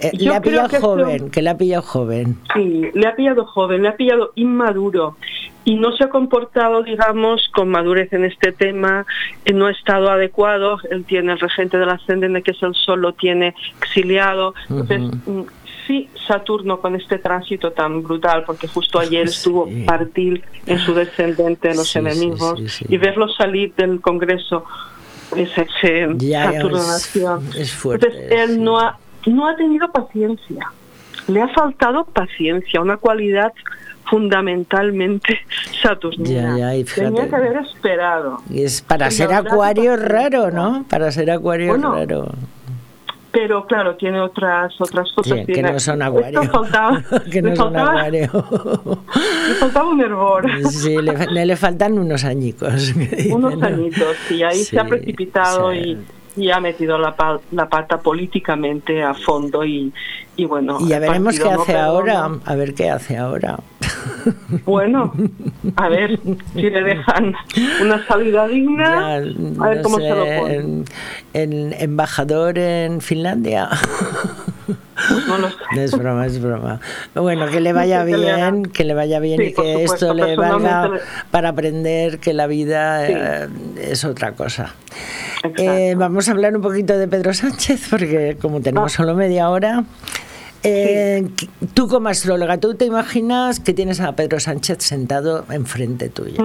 Eh, 0.00 0.10
le 0.18 0.34
ha 0.34 0.40
pillado 0.40 0.80
joven, 0.80 1.30
que 1.30 1.40
le 1.40 1.50
ha 1.50 1.56
pillado 1.56 1.82
joven. 1.82 2.36
Sí, 2.52 2.82
le 2.92 3.06
ha 3.06 3.14
pillado 3.14 3.46
joven, 3.46 3.82
le 3.82 3.88
ha 3.88 3.96
pillado 3.96 4.32
inmaduro 4.34 5.16
y 5.64 5.76
no 5.76 5.92
se 5.96 6.04
ha 6.04 6.08
comportado, 6.08 6.82
digamos, 6.82 7.48
con 7.54 7.68
madurez 7.68 8.12
en 8.12 8.24
este 8.24 8.52
tema, 8.52 9.06
eh, 9.44 9.52
no 9.52 9.66
ha 9.66 9.70
estado 9.70 10.10
adecuado, 10.10 10.78
él 10.90 11.04
tiene 11.04 11.32
el 11.32 11.40
regente 11.40 11.78
del 11.78 11.88
ascendente 11.88 12.42
que 12.42 12.50
es 12.50 12.62
el 12.62 12.74
sol, 12.74 13.00
lo 13.00 13.12
tiene 13.14 13.54
exiliado, 13.80 14.54
entonces 14.68 15.00
mm, 15.26 15.42
sí 15.86 16.08
Saturno 16.26 16.80
con 16.80 16.94
este 16.94 17.18
tránsito 17.18 17.72
tan 17.72 18.02
brutal, 18.02 18.44
porque 18.44 18.68
justo 18.68 18.98
ayer 18.98 19.26
estuvo 19.26 19.68
partir 19.86 20.42
en 20.66 20.78
su 20.78 20.94
descendente 20.94 21.68
de 21.68 21.74
los 21.74 21.94
enemigos 21.96 22.82
y 22.88 22.96
verlo 22.96 23.28
salir 23.28 23.74
del 23.74 24.00
Congreso 24.00 24.64
ese, 25.36 25.66
Saturno 26.30 26.78
nació. 26.78 27.40
Entonces 27.92 28.30
él 28.30 28.62
no 28.62 28.78
ha, 28.78 28.98
no 29.26 29.48
ha 29.48 29.56
tenido 29.56 29.90
paciencia, 29.90 30.70
le 31.28 31.42
ha 31.42 31.48
faltado 31.48 32.04
paciencia, 32.04 32.80
una 32.80 32.96
cualidad 32.96 33.52
fundamentalmente 34.10 35.38
saturnina. 35.82 36.56
Tenía 36.94 37.28
que 37.28 37.36
haber 37.36 37.56
esperado. 37.56 38.42
Y 38.50 38.62
es 38.62 38.82
para 38.82 39.10
ser 39.10 39.32
acuario 39.32 39.96
raro, 39.96 40.50
¿no? 40.50 40.84
Para 40.88 41.10
ser 41.10 41.30
acuario 41.30 41.76
raro 41.76 42.28
pero 43.34 43.66
claro, 43.66 43.96
tiene 43.96 44.20
otras 44.20 44.80
otras 44.80 45.10
cosas. 45.12 45.44
que 45.44 45.60
no 45.60 45.78
son 45.80 46.00
acuario. 46.02 46.40
que 47.32 47.42
no 47.42 47.56
son 47.56 47.76
acuario. 47.76 48.30
le 49.48 49.54
faltaba 49.56 49.88
un 49.90 50.00
hervor. 50.00 50.46
Sí, 50.70 50.96
le, 50.96 51.44
le, 51.44 51.56
faltan 51.56 51.98
unos 51.98 52.24
añicos. 52.24 52.94
Unos 53.30 53.60
añitos, 53.60 54.16
y 54.30 54.44
ahí 54.44 54.58
se 54.58 54.78
ha 54.78 54.84
precipitado 54.84 55.74
y 55.74 55.98
y 56.36 56.50
ha 56.50 56.60
metido 56.60 56.98
la, 56.98 57.14
la 57.52 57.68
pata 57.68 57.98
políticamente 57.98 59.02
a 59.02 59.14
fondo 59.14 59.64
y, 59.64 59.92
y 60.36 60.44
bueno. 60.44 60.78
Y 60.80 60.88
ya 60.88 60.98
veremos 60.98 61.38
qué 61.38 61.48
hace 61.48 61.76
ahora, 61.76 62.30
a 62.44 62.54
ver 62.54 62.74
qué 62.74 62.90
hace 62.90 63.16
ahora. 63.16 63.58
Bueno, 64.64 65.12
a 65.76 65.88
ver 65.88 66.18
si 66.54 66.62
le 66.62 66.82
dejan 66.82 67.34
una 67.82 68.06
salida 68.06 68.48
digna, 68.48 69.16
a 69.16 69.18
ver 69.18 69.82
cómo 69.82 69.98
se 69.98 70.08
lo 70.08 70.24
pone. 70.24 70.84
En, 71.34 71.74
embajador 71.78 72.58
en 72.58 73.02
Finlandia. 73.02 73.68
No 75.28 75.38
lo 75.38 75.48
sé. 75.48 75.56
Es 75.76 75.96
broma, 75.96 76.26
es 76.26 76.40
broma. 76.40 76.80
Bueno, 77.14 77.48
que 77.48 77.60
le 77.60 77.72
vaya 77.72 78.04
bien, 78.04 78.64
que 78.66 78.84
le 78.84 78.94
vaya 78.94 79.20
bien 79.20 79.42
y 79.42 79.52
que 79.52 79.84
esto 79.84 80.14
le 80.14 80.36
valga 80.36 80.90
para 81.30 81.50
aprender 81.50 82.18
que 82.18 82.32
la 82.32 82.46
vida 82.46 83.08
eh, 83.08 83.48
es 83.80 84.04
otra 84.04 84.32
cosa. 84.32 84.74
Eh, 85.58 85.94
vamos 85.96 86.28
a 86.28 86.32
hablar 86.32 86.56
un 86.56 86.62
poquito 86.62 86.96
de 86.96 87.08
Pedro 87.08 87.34
Sánchez, 87.34 87.88
porque 87.90 88.36
como 88.40 88.60
tenemos 88.60 88.92
ah. 88.94 88.96
solo 88.96 89.14
media 89.14 89.50
hora, 89.50 89.84
eh, 90.66 91.28
Tú 91.74 91.88
como 91.88 92.08
astróloga, 92.08 92.58
tú 92.58 92.74
te 92.74 92.86
imaginas 92.86 93.60
que 93.60 93.74
tienes 93.74 94.00
a 94.00 94.16
Pedro 94.16 94.40
Sánchez 94.40 94.78
sentado 94.80 95.44
enfrente 95.50 96.08
tuyo 96.08 96.42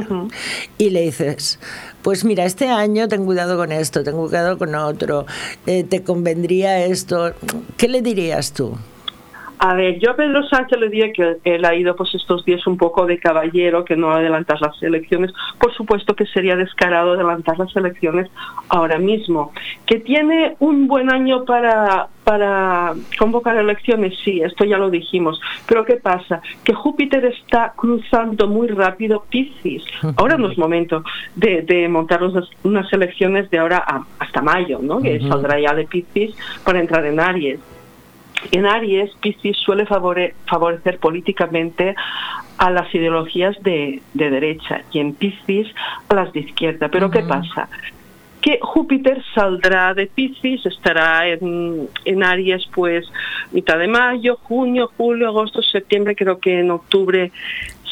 y 0.78 0.90
le 0.90 1.02
dices, 1.02 1.60
pues 2.02 2.26
mira, 2.26 2.46
este 2.46 2.70
año 2.70 3.08
ten 3.08 3.26
cuidado 3.26 3.58
con 3.58 3.72
esto, 3.72 4.04
ten 4.04 4.16
cuidado 4.16 4.58
con 4.58 4.76
otro, 4.76 5.26
eh, 5.66 5.84
te 5.84 6.04
convendría 6.04 6.86
esto. 6.86 7.34
¿Qué 7.78 7.88
le 7.88 8.02
dirías 8.02 8.54
tú? 8.54 8.78
A 9.62 9.74
ver, 9.74 10.00
yo 10.00 10.12
a 10.12 10.16
Pedro 10.16 10.42
Sánchez 10.48 10.80
le 10.80 10.88
diría 10.88 11.12
que 11.12 11.38
él 11.44 11.66
ha 11.66 11.76
ido 11.76 11.94
pues 11.94 12.16
estos 12.16 12.46
días 12.46 12.66
un 12.66 12.78
poco 12.78 13.06
de 13.06 13.20
caballero, 13.20 13.84
que 13.84 13.98
no 13.98 14.10
adelantar 14.10 14.62
las 14.62 14.82
elecciones. 14.82 15.34
Por 15.60 15.74
supuesto 15.74 16.16
que 16.16 16.26
sería 16.28 16.56
descarado 16.56 17.12
adelantar 17.12 17.60
las 17.60 17.76
elecciones 17.76 18.30
ahora 18.70 18.98
mismo. 18.98 19.52
Que 19.86 20.00
tiene 20.00 20.56
un 20.60 20.88
buen 20.88 21.12
año 21.12 21.44
para, 21.44 22.08
para 22.24 22.94
convocar 23.18 23.58
elecciones, 23.58 24.18
sí, 24.24 24.40
esto 24.42 24.64
ya 24.64 24.78
lo 24.78 24.90
dijimos. 24.90 25.42
Pero 25.68 25.84
¿qué 25.84 25.98
pasa? 25.98 26.42
Que 26.64 26.74
Júpiter 26.74 27.26
está 27.26 27.74
cruzando 27.76 28.48
muy 28.48 28.70
rápido 28.70 29.26
Piscis. 29.30 29.84
Ahora 30.16 30.38
no 30.38 30.50
es 30.50 30.58
momento 30.58 31.04
de, 31.36 31.86
montar 31.90 32.22
unas 32.64 32.94
elecciones 32.94 33.50
de 33.50 33.58
ahora 33.58 33.84
hasta 34.20 34.42
mayo, 34.42 34.80
¿no? 34.82 35.02
Que 35.02 35.20
saldrá 35.20 35.60
ya 35.60 35.74
de 35.74 35.86
Piscis 35.86 36.34
para 36.64 36.80
entrar 36.80 37.06
en 37.06 37.20
Aries. 37.20 37.60
En 38.52 38.66
Aries, 38.66 39.12
Piscis 39.22 39.58
suele 39.58 39.86
favorecer 39.86 41.00
políticamente 41.00 41.96
a 42.58 42.70
las 42.70 42.94
ideologías 42.94 43.62
de, 43.64 44.02
derecha 44.14 44.84
y 44.92 45.00
en 45.00 45.14
Piscis 45.14 45.68
a 46.10 46.16
las 46.16 46.34
de 46.34 46.42
izquierda. 46.42 46.90
Pero 46.90 47.10
¿qué 47.10 47.22
pasa? 47.22 47.70
que 48.42 48.60
Júpiter 48.62 49.22
saldrá 49.36 49.94
de 49.94 50.08
Piscis, 50.08 50.66
estará 50.66 51.28
en, 51.28 51.90
en, 52.06 52.24
Aries 52.24 52.66
pues 52.74 53.06
mitad 53.52 53.78
de 53.78 53.88
mayo, 53.88 54.38
junio, 54.44 54.90
julio, 54.96 55.28
agosto, 55.28 55.62
septiembre, 55.62 56.16
creo 56.16 56.40
que 56.40 56.60
en 56.60 56.72
octubre, 56.72 57.32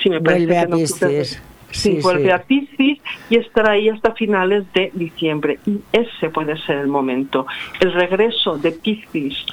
si 0.01 0.10
me 0.10 0.22
parece 0.22 0.46
vuelve 0.46 0.60
a 0.60 0.68
Piscis. 0.68 1.44
Sí, 1.70 2.00
vuelve 2.01 2.32
a 2.32 2.42
Piscis 2.42 3.00
y 3.30 3.36
estará 3.36 3.72
ahí 3.72 3.89
hasta 3.89 4.13
finales 4.13 4.63
de 4.74 4.89
diciembre. 4.94 5.60
Y 5.66 5.82
ese 5.92 6.30
puede 6.30 6.58
ser 6.62 6.77
el 6.77 6.88
momento. 6.88 7.46
El 7.82 7.92
regreso 7.92 8.58
de 8.58 8.72
Piscis 8.72 9.46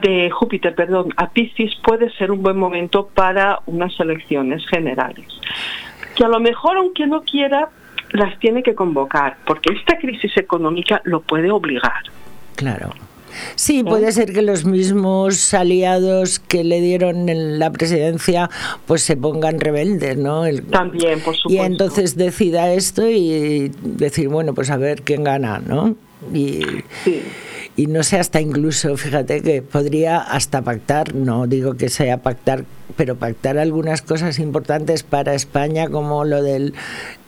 de 0.00 0.30
Júpiter, 0.30 0.74
perdón, 0.74 1.12
a 1.16 1.30
Piscis 1.30 1.74
puede 1.84 2.10
ser 2.12 2.30
un 2.30 2.42
buen 2.42 2.56
momento 2.56 3.08
para 3.14 3.60
unas 3.66 3.98
elecciones 4.00 4.66
generales. 4.68 5.26
Que 6.16 6.24
a 6.24 6.28
lo 6.28 6.40
mejor, 6.40 6.76
aunque 6.76 7.06
no 7.06 7.22
quiera, 7.22 7.68
las 8.12 8.38
tiene 8.38 8.62
que 8.62 8.74
convocar, 8.74 9.36
porque 9.46 9.72
esta 9.72 9.98
crisis 9.98 10.36
económica 10.36 11.00
lo 11.04 11.20
puede 11.20 11.50
obligar. 11.50 12.02
Claro. 12.56 12.90
Sí, 13.54 13.82
puede 13.82 14.12
ser 14.12 14.32
que 14.32 14.42
los 14.42 14.66
mismos 14.66 15.54
aliados 15.54 16.38
que 16.38 16.64
le 16.64 16.82
dieron 16.82 17.30
en 17.30 17.58
la 17.58 17.70
presidencia 17.70 18.50
pues 18.86 19.02
se 19.02 19.16
pongan 19.16 19.58
rebeldes, 19.58 20.18
¿no? 20.18 20.44
También, 20.70 21.20
por 21.20 21.34
supuesto. 21.34 21.48
Y 21.48 21.58
entonces 21.58 22.16
decida 22.16 22.72
esto 22.74 23.08
y 23.08 23.72
decir, 23.82 24.28
bueno, 24.28 24.52
pues 24.52 24.70
a 24.70 24.76
ver 24.76 25.02
quién 25.02 25.24
gana, 25.24 25.62
¿no? 25.66 25.96
Y, 26.32 26.62
sí 27.04 27.22
y 27.76 27.86
no 27.86 28.02
sé 28.02 28.18
hasta 28.18 28.40
incluso, 28.40 28.96
fíjate 28.96 29.40
que 29.40 29.62
podría 29.62 30.18
hasta 30.18 30.62
pactar, 30.62 31.14
no 31.14 31.46
digo 31.46 31.74
que 31.74 31.88
sea 31.88 32.18
pactar, 32.18 32.64
pero 32.96 33.16
pactar 33.16 33.56
algunas 33.56 34.02
cosas 34.02 34.38
importantes 34.38 35.02
para 35.02 35.34
España 35.34 35.88
como 35.88 36.24
lo 36.24 36.42
del 36.42 36.74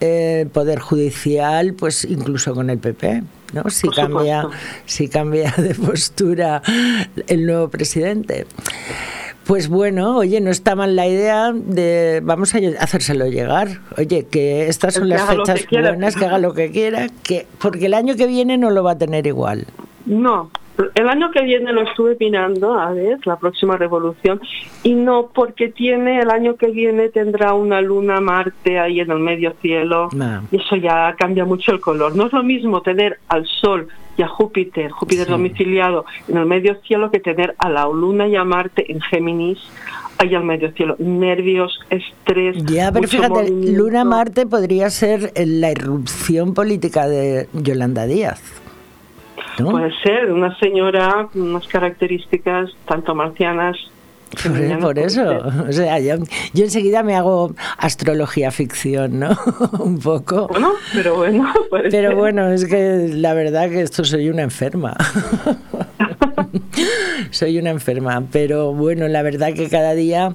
eh, 0.00 0.46
poder 0.52 0.80
judicial, 0.80 1.72
pues 1.74 2.04
incluso 2.04 2.54
con 2.54 2.68
el 2.68 2.78
PP. 2.78 3.22
¿no? 3.54 3.70
Si 3.70 3.88
cambia, 3.88 4.48
si 4.84 5.08
cambia 5.08 5.54
de 5.56 5.74
postura 5.74 6.60
el 7.26 7.46
nuevo 7.46 7.68
presidente. 7.68 8.46
Pues 9.46 9.68
bueno, 9.68 10.16
oye, 10.16 10.40
no 10.40 10.50
está 10.50 10.74
mal 10.74 10.96
la 10.96 11.06
idea 11.06 11.52
de 11.52 12.20
vamos 12.24 12.54
a 12.54 12.58
hacérselo 12.80 13.26
llegar. 13.26 13.68
Oye, 13.98 14.26
que 14.30 14.68
estas 14.68 14.94
son 14.94 15.08
las 15.08 15.22
fechas 15.28 15.66
buenas, 15.70 16.16
que 16.16 16.24
haga 16.24 16.38
lo 16.38 16.54
que 16.54 16.70
quiera, 16.70 17.08
que 17.22 17.46
porque 17.60 17.86
el 17.86 17.94
año 17.94 18.16
que 18.16 18.26
viene 18.26 18.56
no 18.56 18.70
lo 18.70 18.82
va 18.82 18.92
a 18.92 18.98
tener 18.98 19.26
igual. 19.26 19.66
No, 20.06 20.50
el 20.94 21.08
año 21.08 21.30
que 21.30 21.42
viene 21.42 21.72
lo 21.72 21.82
estuve 21.82 22.16
mirando, 22.18 22.74
a 22.74 22.90
ver, 22.92 23.18
la 23.26 23.36
próxima 23.36 23.76
revolución, 23.76 24.40
y 24.82 24.94
no, 24.94 25.30
porque 25.34 25.68
tiene, 25.68 26.20
el 26.20 26.30
año 26.30 26.56
que 26.56 26.68
viene 26.68 27.10
tendrá 27.10 27.54
una 27.54 27.80
luna 27.80 28.20
Marte 28.20 28.78
ahí 28.78 29.00
en 29.00 29.10
el 29.10 29.20
medio 29.20 29.54
cielo, 29.60 30.08
y 30.50 30.56
eso 30.56 30.76
ya 30.76 31.14
cambia 31.18 31.44
mucho 31.44 31.72
el 31.72 31.80
color. 31.80 32.16
No 32.16 32.26
es 32.26 32.32
lo 32.32 32.42
mismo 32.42 32.82
tener 32.82 33.18
al 33.28 33.46
Sol 33.46 33.88
y 34.16 34.22
a 34.22 34.28
Júpiter, 34.28 34.90
Júpiter 34.90 35.26
domiciliado 35.26 36.04
en 36.28 36.36
el 36.36 36.46
medio 36.46 36.76
cielo, 36.82 37.10
que 37.10 37.20
tener 37.20 37.54
a 37.58 37.68
la 37.68 37.86
luna 37.86 38.28
y 38.28 38.36
a 38.36 38.44
Marte 38.44 38.90
en 38.90 39.00
Géminis, 39.00 39.58
ahí 40.18 40.34
al 40.34 40.44
medio 40.44 40.72
cielo. 40.72 40.96
Nervios, 40.98 41.80
estrés. 41.90 42.56
Ya, 42.66 42.92
pero 42.92 43.08
fíjate, 43.08 43.50
Luna 43.50 44.04
Marte 44.04 44.46
podría 44.46 44.90
ser 44.90 45.32
la 45.36 45.70
irrupción 45.70 46.54
política 46.54 47.08
de 47.08 47.48
Yolanda 47.52 48.06
Díaz. 48.06 48.42
Puede 49.56 49.92
ser 50.02 50.32
una 50.32 50.56
señora 50.58 51.28
con 51.32 51.42
unas 51.42 51.66
características 51.68 52.70
tanto 52.86 53.14
marcianas 53.14 53.76
por, 54.80 54.98
eso, 54.98 55.22
o 55.68 55.72
sea, 55.72 55.98
yo, 56.00 56.16
enseguida 56.54 57.02
me 57.02 57.14
hago 57.14 57.54
astrología 57.78 58.50
ficción, 58.50 59.20
¿no? 59.20 59.38
Un 59.78 59.98
poco. 59.98 60.48
Bueno, 60.48 60.72
pero 60.92 61.16
bueno. 61.16 61.52
Pero 61.90 62.16
bueno, 62.16 62.50
es 62.50 62.64
que 62.64 63.08
la 63.10 63.34
verdad 63.34 63.68
que 63.68 63.82
esto 63.82 64.04
soy 64.04 64.28
una 64.28 64.42
enferma. 64.42 64.96
soy 67.30 67.58
una 67.58 67.70
enferma, 67.70 68.22
pero 68.30 68.72
bueno, 68.72 69.08
la 69.08 69.22
verdad 69.22 69.52
que 69.54 69.68
cada 69.68 69.94
día 69.94 70.34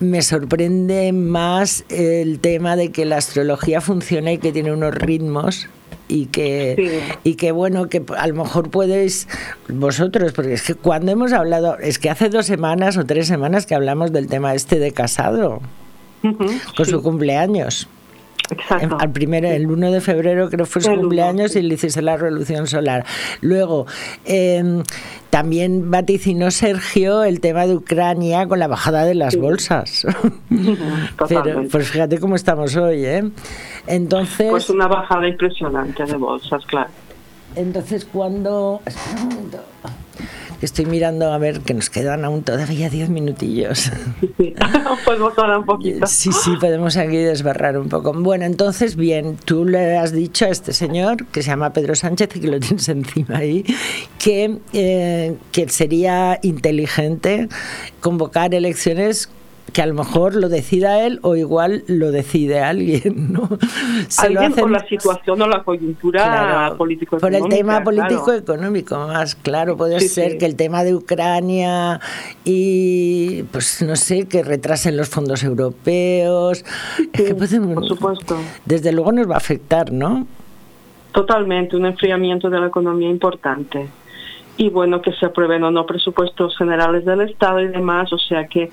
me 0.00 0.22
sorprende 0.22 1.12
más 1.12 1.84
el 1.88 2.40
tema 2.40 2.76
de 2.76 2.90
que 2.90 3.04
la 3.04 3.16
astrología 3.16 3.80
funciona 3.80 4.32
y 4.32 4.38
que 4.38 4.52
tiene 4.52 4.72
unos 4.72 4.94
ritmos 4.94 5.68
y 6.08 6.26
que, 6.26 7.18
y 7.22 7.34
que 7.34 7.52
bueno, 7.52 7.88
que 7.88 8.02
a 8.16 8.26
lo 8.26 8.34
mejor 8.34 8.70
podéis 8.70 9.28
vosotros, 9.68 10.32
porque 10.32 10.54
es 10.54 10.62
que 10.62 10.74
cuando 10.74 11.12
hemos 11.12 11.32
hablado, 11.32 11.78
es 11.78 11.98
que 11.98 12.10
hace 12.10 12.30
dos 12.30 12.46
semanas 12.46 12.96
o 12.96 13.04
tres 13.04 13.26
semanas 13.28 13.66
que 13.66 13.74
hablamos 13.74 14.12
del 14.12 14.26
tema 14.26 14.54
este 14.54 14.78
de 14.78 14.92
casado, 14.92 15.60
con 16.76 16.86
su 16.86 17.02
cumpleaños. 17.02 17.88
Exacto. 18.50 18.96
Al 18.98 19.10
primero, 19.12 19.48
el 19.48 19.66
1 19.70 19.90
de 19.90 20.00
febrero 20.00 20.48
creo 20.48 20.64
fue 20.64 20.80
su 20.80 20.90
El 20.90 21.00
cumpleaños 21.00 21.52
sí. 21.52 21.58
y 21.58 21.62
le 21.62 21.74
hiciste 21.74 22.00
la 22.02 22.16
revolución 22.16 22.66
solar. 22.66 23.04
Luego, 23.42 23.86
eh, 24.24 24.82
también 25.30 25.90
vaticinó 25.90 26.50
Sergio 26.50 27.24
el 27.24 27.40
tema 27.40 27.66
de 27.66 27.74
Ucrania 27.76 28.46
con 28.48 28.58
la 28.58 28.66
bajada 28.66 29.04
de 29.04 29.14
las 29.14 29.34
Sí. 29.34 29.40
bolsas. 29.40 30.06
Pero, 31.28 31.62
pues 31.70 31.90
fíjate 31.90 32.18
cómo 32.18 32.36
estamos 32.36 32.74
hoy, 32.76 33.04
¿eh? 33.04 33.30
Entonces, 33.86 34.48
Pues 34.50 34.70
una 34.70 34.86
bajada 34.88 35.28
impresionante 35.28 36.04
de 36.04 36.16
bolsas, 36.16 36.64
claro. 36.66 36.90
entonces 37.56 38.04
cuando... 38.06 38.80
espera 38.86 39.22
un 39.22 39.28
momento. 39.28 39.58
Estoy 40.60 40.86
mirando 40.86 41.32
a 41.32 41.38
ver 41.38 41.60
que 41.60 41.72
nos 41.72 41.88
quedan 41.88 42.24
aún 42.24 42.42
todavía 42.42 42.90
10 42.90 43.10
minutillos. 43.10 43.90
Sí, 44.20 44.34
sí. 44.36 44.54
Podemos 45.04 45.38
hablar 45.38 45.58
un 45.58 45.66
poquito. 45.66 46.06
Sí, 46.06 46.30
sí, 46.32 46.56
podemos 46.60 46.96
aquí 46.96 47.16
desbarrar 47.16 47.78
un 47.78 47.88
poco. 47.88 48.12
Bueno, 48.12 48.44
entonces, 48.44 48.96
bien, 48.96 49.36
tú 49.44 49.64
le 49.64 49.96
has 49.96 50.12
dicho 50.12 50.46
a 50.46 50.48
este 50.48 50.72
señor, 50.72 51.26
que 51.26 51.42
se 51.42 51.50
llama 51.50 51.72
Pedro 51.72 51.94
Sánchez 51.94 52.36
y 52.36 52.40
que 52.40 52.48
lo 52.48 52.58
tienes 52.58 52.88
encima 52.88 53.38
ahí, 53.38 53.64
que, 54.18 54.58
eh, 54.72 55.36
que 55.52 55.68
sería 55.68 56.40
inteligente 56.42 57.48
convocar 58.00 58.54
elecciones 58.54 59.28
que 59.72 59.82
a 59.82 59.86
lo 59.86 59.94
mejor 59.94 60.34
lo 60.34 60.48
decida 60.48 61.04
él 61.04 61.18
o 61.22 61.36
igual 61.36 61.84
lo 61.88 62.10
decide 62.10 62.60
alguien, 62.60 63.32
¿no? 63.32 63.48
Se 64.08 64.30
lo 64.30 64.40
Alguien 64.40 64.52
hacen- 64.52 64.62
por 64.62 64.70
la 64.70 64.86
situación 64.88 65.42
o 65.42 65.46
la 65.46 65.62
coyuntura 65.62 66.22
Claro, 66.24 66.76
político 66.76 67.18
por 67.18 67.34
el 67.34 67.48
tema 67.48 67.82
político 67.84 68.24
claro. 68.24 68.38
económico 68.40 68.96
más 69.08 69.34
claro 69.34 69.76
puede 69.76 70.00
Sí, 70.00 70.08
ser 70.08 70.32
sí. 70.32 70.38
que 70.38 70.46
el 70.46 70.56
tema 70.56 70.84
de 70.84 70.94
Ucrania 70.94 72.00
y 72.44 73.42
pues 73.52 73.82
no 73.82 73.94
sé 73.96 74.26
que 74.26 74.42
retrasen 74.42 74.96
los 74.96 75.08
fondos 75.08 75.42
europeos 75.44 76.64
es 77.12 77.22
que 77.22 77.34
puede- 77.34 77.60
por 77.74 77.86
supuesto. 77.86 78.36
desde 78.64 78.92
luego 78.92 79.12
nos 79.12 79.28
va 79.28 79.34
a 79.34 79.38
afectar 79.38 79.92
no 79.92 80.26
Totalmente, 81.12 81.74
un 81.76 81.86
enfriamiento 81.86 82.48
de 82.50 82.60
la 82.60 82.66
economía 82.68 83.08
importante. 83.10 83.88
Y 84.56 84.68
bueno, 84.70 85.00
que 85.02 85.12
se 85.12 85.24
aprueben 85.26 85.64
o 85.64 85.70
no 85.70 85.86
presupuestos 85.86 86.56
generales 86.56 87.04
del 87.04 87.22
Estado 87.22 87.60
y 87.60 87.68
demás, 87.68 88.12
o 88.12 88.18
sea 88.18 88.46
que 88.46 88.70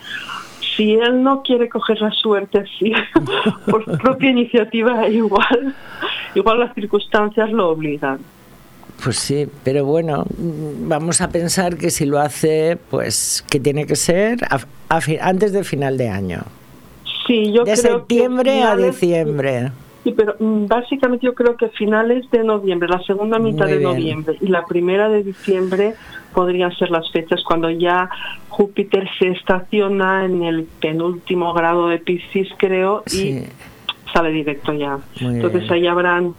si 0.75 0.93
él 0.93 1.23
no 1.23 1.41
quiere 1.43 1.69
coger 1.69 2.01
la 2.01 2.11
suerte 2.11 2.59
así, 2.59 2.91
por 3.69 3.83
propia 3.99 4.29
iniciativa, 4.29 5.07
igual, 5.07 5.75
igual 6.35 6.59
las 6.59 6.73
circunstancias 6.73 7.51
lo 7.51 7.69
obligan. 7.69 8.19
pues 9.03 9.17
sí 9.17 9.47
pero 9.63 9.83
bueno 9.85 10.23
vamos 10.87 11.19
a 11.21 11.27
pensar 11.29 11.75
que 11.77 11.89
si 11.89 12.05
lo 12.05 12.17
hace 12.19 12.77
pues 12.89 13.43
que 13.49 13.59
tiene 13.59 13.85
que 13.85 13.95
ser 13.97 14.37
a- 14.49 14.59
a 14.89 14.99
antes 15.21 15.51
del 15.51 15.65
final 15.65 15.97
de 15.97 16.07
año 16.09 16.41
Sí, 17.27 17.51
yo 17.51 17.63
de 17.65 17.73
creo 17.73 17.73
que 17.73 17.89
septiembre 17.89 18.51
a 18.63 18.73
finales- 18.75 18.91
diciembre 19.01 19.71
Sí, 20.05 20.13
pero 20.15 20.35
mm, 20.37 20.67
básicamente 20.67 21.25
yo 21.25 21.33
creo 21.33 21.57
que 21.57 21.67
finales 21.69 22.29
de 22.29 22.43
noviembre, 22.43 22.87
la 22.87 23.01
segunda 23.01 23.39
mitad 23.39 23.65
de 23.65 23.79
noviembre 23.79 24.37
y 24.39 24.49
la 24.49 24.63
primera 24.63 25.09
de 25.09 25.23
diciembre 25.23 25.95
podrían 26.31 26.71
ser 26.77 26.91
las 26.91 27.09
fechas 27.09 27.43
cuando 27.43 27.71
ya 27.71 28.07
Júpiter 28.49 29.09
se 29.17 29.29
estaciona 29.29 30.25
en 30.25 30.43
el 30.43 30.65
penúltimo 30.79 31.53
grado 31.53 31.87
de 31.87 31.97
Piscis, 31.97 32.49
creo, 32.57 33.03
y 33.11 33.45
sale 34.13 34.29
directo 34.29 34.73
ya. 34.73 34.99
Muy 35.21 35.37
Entonces 35.37 35.61
bien. 35.61 35.73
ahí 35.73 35.87
habrán 35.87 36.35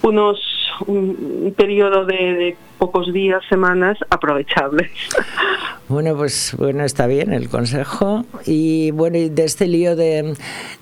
unos 0.00 0.40
un, 0.86 1.42
un 1.44 1.54
periodo 1.54 2.06
de, 2.06 2.14
de 2.14 2.56
pocos 2.78 3.12
días, 3.12 3.42
semanas 3.50 3.98
aprovechables. 4.08 4.90
Bueno, 5.88 6.14
pues 6.16 6.54
bueno, 6.58 6.84
está 6.84 7.06
bien 7.06 7.32
el 7.32 7.48
consejo. 7.48 8.24
Y 8.44 8.90
bueno, 8.90 9.16
y 9.16 9.30
de 9.30 9.44
este 9.44 9.66
lío 9.66 9.96
de, 9.96 10.34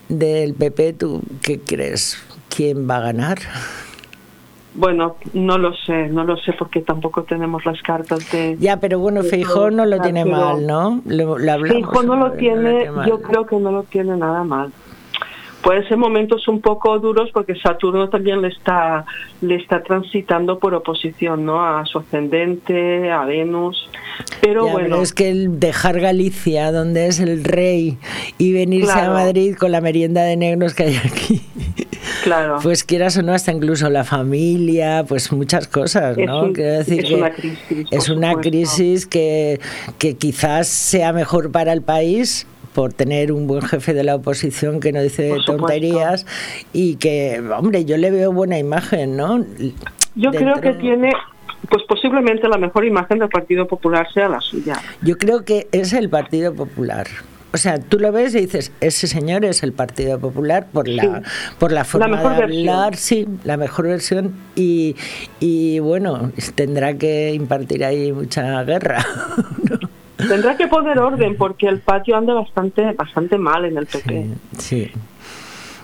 del 0.09 0.53
PP, 0.53 0.93
¿tú 0.93 1.21
qué 1.41 1.59
crees? 1.59 2.17
¿Quién 2.53 2.89
va 2.89 2.97
a 2.97 3.01
ganar? 3.01 3.37
Bueno, 4.73 5.15
no 5.33 5.57
lo 5.57 5.73
sé, 5.73 6.07
no 6.09 6.23
lo 6.23 6.37
sé 6.37 6.53
porque 6.53 6.81
tampoco 6.81 7.23
tenemos 7.23 7.65
las 7.65 7.81
cartas 7.81 8.31
de... 8.31 8.57
Ya, 8.59 8.79
pero 8.79 8.99
bueno, 8.99 9.23
Feijó 9.23 9.71
no 9.71 9.85
lo 9.85 9.99
tiene 10.01 10.23
mal, 10.23 10.67
¿no? 10.67 11.01
Lo, 11.05 11.39
lo 11.39 11.51
hablamos, 11.51 11.89
Fijo 11.89 12.03
no 12.03 12.15
lo 12.15 12.33
tiene, 12.33 12.85
yo 13.07 13.21
creo 13.21 13.47
que 13.47 13.55
no 13.55 13.71
lo 13.71 13.83
tiene 13.83 14.15
nada 14.17 14.43
mal. 14.43 14.71
Puede 15.61 15.87
ser 15.87 15.97
momentos 15.97 16.47
un 16.47 16.61
poco 16.61 16.97
duros 16.99 17.29
porque 17.33 17.55
Saturno 17.55 18.09
también 18.09 18.41
le 18.41 18.47
está 18.49 19.05
le 19.41 19.55
está 19.55 19.83
transitando 19.83 20.59
por 20.59 20.73
oposición, 20.73 21.45
¿no? 21.45 21.63
A 21.65 21.85
su 21.85 21.99
ascendente, 21.99 23.11
a 23.11 23.25
Venus. 23.25 23.89
Pero 24.41 24.65
Ya, 24.65 24.71
bueno, 24.73 24.87
pero 24.89 25.01
es 25.01 25.13
que 25.13 25.29
el 25.29 25.59
dejar 25.59 25.99
Galicia, 25.99 26.71
donde 26.71 27.07
es 27.07 27.19
el 27.19 27.43
rey, 27.43 27.97
y 28.37 28.53
venirse 28.53 28.91
Claro. 28.93 29.11
a 29.11 29.13
Madrid 29.15 29.55
con 29.55 29.71
la 29.71 29.81
merienda 29.81 30.23
de 30.23 30.37
negros 30.37 30.73
que 30.73 30.83
hay 30.83 30.95
aquí, 30.95 31.41
claro. 32.23 32.57
pues 32.63 32.83
quieras 32.83 33.17
o 33.17 33.21
no, 33.21 33.33
hasta 33.33 33.51
incluso 33.51 33.89
la 33.89 34.03
familia, 34.03 35.05
pues 35.07 35.31
muchas 35.31 35.67
cosas, 35.67 36.17
Es 36.17 36.25
¿no? 36.25 36.43
un- 36.43 36.53
Quiero 36.53 36.71
decir 36.79 36.99
es 37.03 37.09
que 37.09 37.15
una 37.15 37.31
crisis, 37.31 37.87
es 37.91 38.09
una 38.09 38.29
supuesto. 38.31 38.49
crisis 38.49 39.05
que, 39.05 39.59
que 39.99 40.15
quizás 40.15 40.67
sea 40.67 41.13
mejor 41.13 41.51
para 41.51 41.73
el 41.73 41.81
país 41.81 42.47
por 42.77 42.93
tener 42.93 43.31
un 43.31 43.47
buen 43.47 43.63
jefe 43.63 43.95
de 43.95 44.03
la 44.03 44.13
oposición 44.13 44.79
que 44.79 44.91
no 44.91 45.01
dice 45.01 45.33
tonterías 45.47 46.27
y 46.73 46.97
que, 46.97 47.41
hombre, 47.57 47.85
yo 47.85 47.97
le 47.97 48.11
veo 48.11 48.31
buena 48.31 48.59
imagen, 48.59 49.17
¿no? 49.17 49.43
yo 50.13 50.29
creo 50.29 50.61
que 50.61 50.73
tiene 50.73 51.11
pues 51.71 51.81
posiblemente 51.89 52.47
la 52.47 52.59
mejor 52.59 52.85
imagen 52.85 53.17
del 53.17 53.29
Partido 53.29 53.65
Popular 53.65 54.05
sea 54.13 54.29
la 54.29 54.39
suya. 54.41 54.79
Yo 55.01 55.17
creo 55.17 55.43
que 55.43 55.67
es 55.71 55.91
el 55.93 56.07
Partido 56.11 56.53
Popular. 56.53 57.07
O 57.51 57.57
sea, 57.57 57.79
tú 57.79 57.97
lo 57.97 58.11
ves 58.11 58.35
y 58.35 58.41
dices, 58.41 58.71
ese 58.81 59.07
señor 59.07 59.43
es 59.43 59.63
el 59.63 59.73
Partido 59.73 60.19
Popular 60.19 60.67
por 60.71 60.87
la, 60.87 61.01
Sí. 61.01 61.09
por 61.57 61.71
la 61.71 61.83
forma 61.83 62.21
de 62.21 62.41
versión. 62.41 62.69
hablar, 62.69 62.95
sí, 62.95 63.27
la 63.43 63.57
mejor 63.57 63.87
versión. 63.87 64.35
Y, 64.55 64.95
y 65.39 65.79
bueno, 65.79 66.31
tendrá 66.53 66.93
que 66.95 67.33
impartir 67.33 67.83
ahí 67.83 68.11
mucha 68.11 68.63
guerra. 68.65 69.03
Tendrá 70.17 70.57
que 70.57 70.67
poner 70.67 70.97
orden 70.99 71.35
porque 71.37 71.67
el 71.67 71.79
patio 71.79 72.15
anda 72.17 72.33
bastante 72.33 72.91
bastante 72.93 73.37
mal 73.37 73.65
en 73.65 73.77
el 73.77 73.85
PP. 73.85 74.27
sí. 74.57 74.91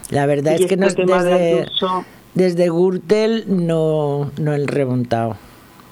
La 0.10 0.26
verdad 0.28 0.52
Y 0.60 0.64
es 0.64 0.68
que 0.70 0.76
este 0.76 0.78
nos, 0.78 0.96
desde, 1.24 1.64
Ayuso- 1.64 2.06
desde 2.36 2.70
Gürtel 2.70 3.46
no, 3.48 4.32
no 4.40 4.52
han 4.52 4.68
remontado. 4.68 5.38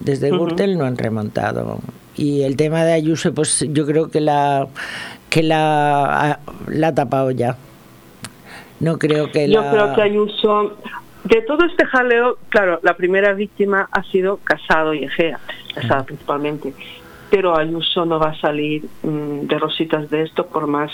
Desde 0.00 0.30
Ujú. 0.32 0.44
Gürtel 0.46 0.76
no 0.78 0.84
han 0.84 0.96
remontado. 0.96 1.80
Y 2.14 2.42
el 2.42 2.56
tema 2.56 2.84
de 2.84 2.92
Ayuso, 2.92 3.32
pues 3.34 3.64
yo 3.70 3.86
creo 3.86 4.10
que 4.10 4.20
la 4.20 4.68
que 5.30 5.42
la, 5.42 6.40
la 6.68 6.88
ha 6.88 6.94
tapado 6.94 7.30
ya. 7.30 7.56
No 8.80 8.98
creo 8.98 9.30
que 9.32 9.48
Yo 9.48 9.62
la... 9.62 9.70
creo 9.70 9.94
que 9.94 10.02
Ayuso, 10.02 10.76
de 11.24 11.40
todo 11.42 11.64
este 11.64 11.84
jaleo, 11.86 12.36
claro, 12.48 12.80
la 12.82 12.96
primera 12.96 13.32
víctima 13.32 13.88
ha 13.92 14.02
sido 14.04 14.36
Casado 14.38 14.92
y 14.94 15.04
Egea, 15.04 15.40
Casado 15.74 16.04
principalmente, 16.04 16.74
pero 17.32 17.56
Ayuso 17.56 18.04
no 18.04 18.18
va 18.18 18.32
a 18.32 18.40
salir 18.42 18.84
mm, 19.02 19.46
de 19.46 19.58
rositas 19.58 20.10
de 20.10 20.24
esto 20.24 20.46
por 20.46 20.66
más 20.66 20.90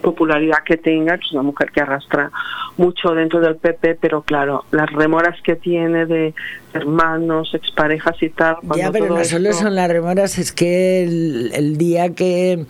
popularidad 0.00 0.58
que 0.64 0.76
tenga, 0.76 1.18
que 1.18 1.24
es 1.24 1.32
una 1.32 1.42
mujer 1.42 1.72
que 1.72 1.80
arrastra 1.80 2.30
mucho 2.76 3.12
dentro 3.12 3.40
del 3.40 3.56
PP, 3.56 3.96
pero 3.96 4.22
claro, 4.22 4.64
las 4.70 4.88
remoras 4.92 5.34
que 5.42 5.56
tiene 5.56 6.06
de 6.06 6.32
hermanos, 6.72 7.50
exparejas 7.54 8.22
y 8.22 8.28
tal. 8.28 8.58
Ya, 8.76 8.92
pero 8.92 9.08
no 9.08 9.24
solo 9.24 9.52
son 9.52 9.74
las 9.74 9.90
remoras, 9.90 10.38
es 10.38 10.52
que 10.52 11.02
el, 11.02 11.50
el 11.54 11.76
día 11.76 12.14
que... 12.14 12.66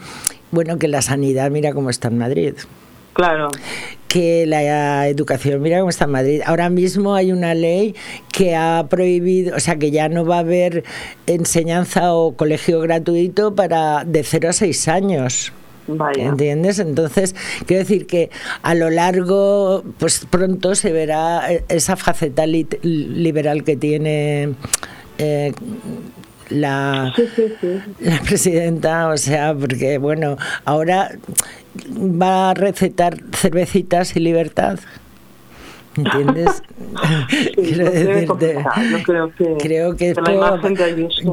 Bueno, 0.51 0.79
que 0.79 0.89
la 0.89 1.03
sanidad, 1.03 1.51
mira 1.51 1.75
cómo 1.75 1.91
está 1.91 2.09
en 2.09 2.17
Madrid. 2.17 2.55
Claro, 3.13 3.49
que 4.09 4.45
la 4.47 5.07
educación, 5.09 5.63
mira 5.63 5.79
cómo 5.79 5.91
está 5.91 6.05
en 6.07 6.11
Madrid. 6.11 6.41
Ahora 6.45 6.69
mismo 6.69 7.15
hay 7.15 7.31
una 7.31 7.55
ley 7.55 7.95
que 8.33 8.57
ha 8.57 8.87
prohibido, 8.89 9.57
o 9.57 9.61
sea, 9.61 9.77
que 9.77 9.91
ya 9.93 10.09
no 10.09 10.25
va 10.25 10.37
a 10.37 10.41
haber 10.41 10.83
enseñanza 11.27 12.13
o 12.15 12.35
colegio 12.37 12.81
gratuito 12.81 13.55
para 13.55 14.05
de 14.05 14.25
0 14.25 14.49
a 14.49 14.53
6 14.53 14.89
años. 14.89 15.53
vaya. 15.87 16.25
¿Entiendes? 16.25 16.81
Entonces, 16.81 17.37
quiero 17.67 17.83
decir 17.85 18.07
que 18.09 18.31
a 18.63 18.75
lo 18.75 18.91
largo, 18.91 19.85
pues 19.99 20.27
pronto 20.29 20.75
se 20.75 20.91
verá 20.93 21.53
eh, 21.53 21.65
esa 21.69 21.97
faceta 21.97 22.47
liberal 22.47 23.63
que 23.63 23.77
tiene 23.77 24.55
eh, 25.19 25.53
la, 26.49 27.13
Sí, 27.15 27.29
sí, 27.37 27.45
sí. 27.61 27.69
la 28.01 28.21
presidenta, 28.23 29.09
o 29.09 29.17
sea, 29.17 29.55
porque 29.55 29.99
bueno, 29.99 30.37
ahora 30.65 31.13
va 31.77 32.51
a 32.51 32.55
recetar 32.55 33.19
cervecitas 33.33 34.17
y 34.17 34.21
libertad. 34.21 34.79
¿Entiendes? 35.97 36.63
Sí, 37.31 37.53
Quiero 37.55 37.91
decirte. 37.91 38.65
Yo 38.91 39.03
creo 39.03 39.35
que, 39.35 39.57
creo 39.59 39.97
que 39.97 40.15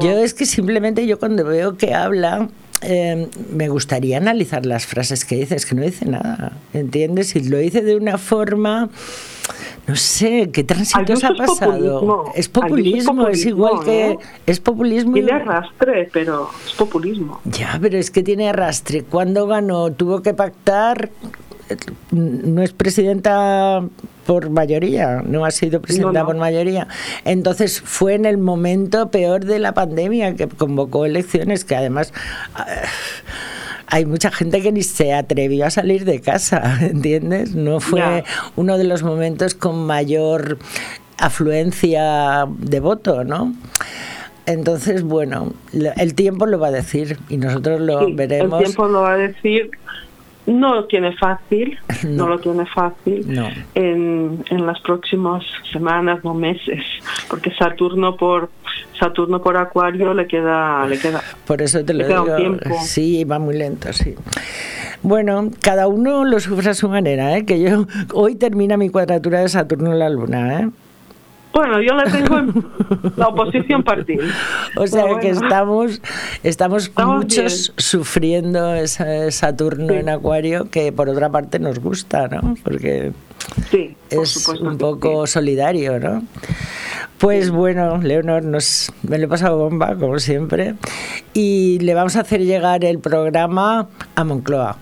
yo 0.00 0.18
es 0.18 0.34
que 0.34 0.46
simplemente 0.46 1.06
yo 1.06 1.18
cuando 1.18 1.44
veo 1.44 1.76
que 1.76 1.94
habla 1.94 2.48
eh, 2.82 3.28
me 3.50 3.68
gustaría 3.68 4.18
analizar 4.18 4.64
las 4.64 4.86
frases 4.86 5.24
que 5.24 5.36
dice, 5.36 5.56
es 5.56 5.66
que 5.66 5.74
no 5.74 5.82
dice 5.82 6.04
nada, 6.06 6.52
¿entiendes? 6.72 7.34
Y 7.34 7.48
lo 7.48 7.58
dice 7.58 7.82
de 7.82 7.96
una 7.96 8.18
forma, 8.18 8.88
no 9.88 9.96
sé, 9.96 10.50
¿qué 10.52 10.64
tránsitos 10.64 11.24
ha 11.24 11.28
es 11.28 11.38
pasado? 11.38 12.00
populismo. 12.00 12.24
Es 12.26 12.28
Ayuso 12.28 12.36
es 12.36 12.48
populismo, 12.48 13.28
es 13.28 13.46
igual 13.46 13.72
populismo, 13.72 13.84
que... 13.84 14.10
¿eh? 14.10 14.18
Es 14.46 14.60
populismo. 14.60 15.12
Tiene 15.14 15.32
arrastre, 15.32 16.10
pero 16.12 16.50
es 16.66 16.72
populismo. 16.74 17.40
Ya, 17.44 17.78
pero 17.80 17.96
es 17.96 18.10
que 18.10 18.22
tiene 18.22 18.50
arrastre. 18.50 19.02
Cuando 19.02 19.46
ganó, 19.46 19.90
tuvo 19.90 20.22
que 20.22 20.34
pactar 20.34 21.10
no 22.10 22.62
es 22.62 22.72
presidenta 22.72 23.82
por 24.26 24.50
mayoría, 24.50 25.22
no 25.24 25.44
ha 25.44 25.50
sido 25.50 25.80
presidenta 25.80 26.24
por 26.24 26.36
mayoría. 26.36 26.88
Entonces 27.24 27.80
fue 27.80 28.14
en 28.14 28.26
el 28.26 28.38
momento 28.38 29.10
peor 29.10 29.44
de 29.44 29.58
la 29.58 29.72
pandemia 29.72 30.34
que 30.34 30.48
convocó 30.48 31.04
elecciones, 31.04 31.64
que 31.64 31.76
además... 31.76 32.12
Ah, 32.54 32.66
hay 33.90 34.04
mucha 34.04 34.30
gente 34.30 34.60
que 34.60 34.70
ni 34.70 34.82
se 34.82 35.14
atrevió 35.14 35.66
a 35.66 35.70
salir 35.70 36.04
de 36.04 36.20
casa, 36.20 36.78
¿entiendes? 36.80 37.54
No 37.54 37.80
fue 37.80 38.24
uno 38.56 38.78
de 38.78 38.84
los 38.84 39.02
momentos 39.02 39.54
con 39.54 39.86
mayor 39.86 40.58
afluencia 41.16 42.46
de 42.48 42.80
voto, 42.80 43.24
¿no? 43.24 43.54
Entonces, 44.46 45.02
bueno, 45.02 45.52
el 45.72 46.14
tiempo 46.14 46.46
lo 46.46 46.58
va 46.58 46.68
a 46.68 46.70
decir 46.70 47.18
y 47.28 47.36
nosotros 47.36 47.80
lo 47.80 48.14
veremos. 48.14 48.60
El 48.60 48.66
tiempo 48.66 48.88
lo 48.88 49.02
va 49.02 49.12
a 49.12 49.16
decir 49.18 49.70
no 50.52 50.74
lo 50.74 50.84
tiene 50.86 51.14
fácil, 51.16 51.78
no, 52.04 52.28
lo 52.28 52.38
tiene 52.38 52.66
fácil 52.66 53.26
en, 53.74 54.44
en 54.50 54.66
las 54.66 54.80
próximas 54.80 55.44
semanas 55.72 56.20
o 56.22 56.34
meses, 56.34 56.82
porque 57.28 57.50
Saturno 57.52 58.16
por 58.16 58.48
Saturno 58.98 59.40
por 59.40 59.56
Acuario 59.56 60.14
le 60.14 60.26
queda 60.26 60.86
le 60.86 60.98
queda 60.98 61.22
por 61.46 61.62
eso 61.62 61.84
te 61.84 61.94
lo 61.94 62.06
digo. 62.06 62.58
sí 62.82 63.24
va 63.24 63.38
muy 63.38 63.56
lento 63.56 63.92
sí. 63.92 64.14
Bueno 65.02 65.50
cada 65.62 65.86
uno 65.86 66.24
lo 66.24 66.40
sufre 66.40 66.70
a 66.70 66.74
su 66.74 66.88
manera 66.88 67.36
¿eh? 67.36 67.44
que 67.44 67.60
yo 67.60 67.86
hoy 68.14 68.34
termina 68.34 68.76
mi 68.76 68.88
cuadratura 68.88 69.40
de 69.40 69.48
Saturno 69.48 69.92
en 69.92 69.98
la 69.98 70.08
Luna 70.08 70.60
¿eh? 70.60 70.68
Bueno, 71.52 71.80
yo 71.80 71.94
la 71.94 72.04
tengo 72.04 72.38
en 72.38 72.64
la 73.16 73.28
oposición 73.28 73.82
partido. 73.82 74.24
O 74.76 74.86
sea 74.86 75.18
que 75.20 75.30
estamos, 75.30 76.00
estamos, 76.42 76.90
muchos 76.96 77.72
sufriendo 77.76 78.74
ese 78.74 79.30
Saturno 79.32 79.92
en 79.92 80.08
Acuario 80.08 80.70
que 80.70 80.92
por 80.92 81.08
otra 81.08 81.30
parte 81.30 81.58
nos 81.58 81.78
gusta, 81.78 82.28
¿no? 82.28 82.56
Porque 82.62 83.12
es 84.10 84.48
un 84.60 84.78
poco 84.78 85.26
solidario, 85.26 85.98
¿no? 85.98 86.22
Pues 87.18 87.50
bueno, 87.50 87.98
Leonor, 87.98 88.44
nos, 88.44 88.92
me 89.02 89.18
lo 89.18 89.24
he 89.24 89.28
pasado 89.28 89.58
bomba, 89.58 89.96
como 89.96 90.20
siempre, 90.20 90.76
y 91.34 91.78
le 91.80 91.94
vamos 91.94 92.14
a 92.14 92.20
hacer 92.20 92.44
llegar 92.44 92.84
el 92.84 93.00
programa 93.00 93.88
a 94.14 94.24
Moncloa. 94.24 94.76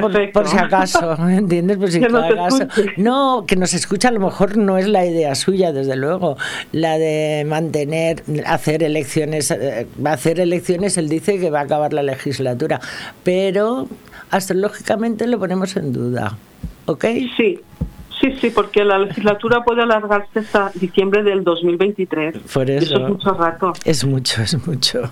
Por, 0.00 0.48
si 0.48 0.56
acaso, 0.56 1.16
¿entiendes? 1.28 1.76
Por 1.76 1.90
si 1.90 2.02
acaso. 2.02 2.66
No, 2.96 3.44
que 3.46 3.56
nos 3.56 3.74
escucha 3.74 4.08
a 4.08 4.12
lo 4.12 4.20
mejor 4.20 4.56
no 4.56 4.78
es 4.78 4.88
la 4.88 5.04
idea 5.04 5.34
suya, 5.34 5.72
desde 5.72 5.96
luego, 5.96 6.36
la 6.72 6.98
de 6.98 7.44
mantener, 7.46 8.22
hacer 8.46 8.82
elecciones, 8.82 9.50
eh, 9.50 9.86
va 10.04 10.10
a 10.10 10.14
hacer 10.14 10.40
elecciones, 10.40 10.96
él 10.98 11.08
dice 11.08 11.38
que 11.38 11.50
va 11.50 11.60
a 11.60 11.62
acabar 11.62 11.92
la 11.92 12.02
legislatura, 12.02 12.80
pero 13.24 13.88
astrológicamente 14.30 15.26
lo 15.26 15.38
ponemos 15.38 15.76
en 15.76 15.92
duda, 15.92 16.36
¿ok? 16.86 17.04
Sí, 17.36 17.60
Sí, 18.20 18.32
sí, 18.40 18.50
porque 18.50 18.84
la 18.84 18.98
legislatura 18.98 19.62
puede 19.62 19.82
alargarse 19.82 20.38
hasta 20.38 20.70
diciembre 20.74 21.22
del 21.22 21.44
2023. 21.44 22.38
Por 22.52 22.70
eso, 22.70 22.96
es 22.96 23.08
mucho 23.08 23.30
rato. 23.32 23.72
Es 23.84 24.04
mucho, 24.04 24.42
es 24.42 24.66
mucho. 24.66 25.02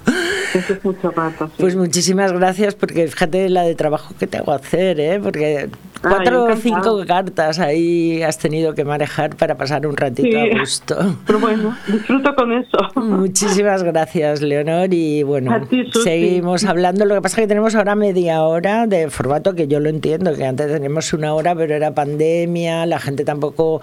Eso 0.55 0.73
es 0.73 0.85
mucho 0.85 1.11
rato. 1.11 1.51
Pues 1.59 1.77
muchísimas 1.77 2.33
gracias, 2.33 2.75
porque 2.75 3.07
fíjate 3.09 3.49
la 3.51 3.63
de 3.63 3.75
trabajo 3.75 4.15
que 4.19 4.27
te 4.27 4.39
hago 4.39 4.53
hacer, 4.53 5.01
¿eh? 5.01 5.21
Porque 5.23 5.69
cuatro 6.01 6.45
o 6.45 6.57
cinco 6.57 7.05
cartas 7.07 7.59
ahí 7.59 8.23
has 8.23 8.39
tenido 8.39 8.75
que 8.75 8.85
manejar 8.85 9.37
para 9.37 9.57
pasar 9.57 9.87
un 9.87 9.97
ratito 9.97 10.39
a 10.39 10.59
gusto. 10.59 10.97
Pero 11.27 11.39
bueno, 11.41 11.77
disfruto 11.87 12.35
con 12.35 12.53
eso. 12.53 12.79
Muchísimas 12.97 13.83
gracias, 13.83 14.41
Leonor. 14.41 14.93
Y 14.93 15.23
bueno, 15.23 15.67
seguimos 16.03 16.65
hablando. 16.65 17.05
Lo 17.05 17.17
que 17.17 17.23
pasa 17.23 17.37
es 17.37 17.45
que 17.45 17.49
tenemos 17.49 17.75
ahora 17.75 17.95
media 17.95 18.43
hora 18.43 18.87
de 18.87 19.11
formato 19.11 19.55
que 19.55 19.67
yo 19.69 19.81
lo 19.81 19.89
entiendo, 19.89 20.35
que 20.35 20.45
antes 20.45 20.73
teníamos 20.73 21.13
una 21.13 21.35
hora, 21.35 21.55
pero 21.55 21.75
era 21.75 21.95
pandemia, 21.95 22.87
la 22.87 22.94
gente 22.99 23.25
tampoco 23.25 23.81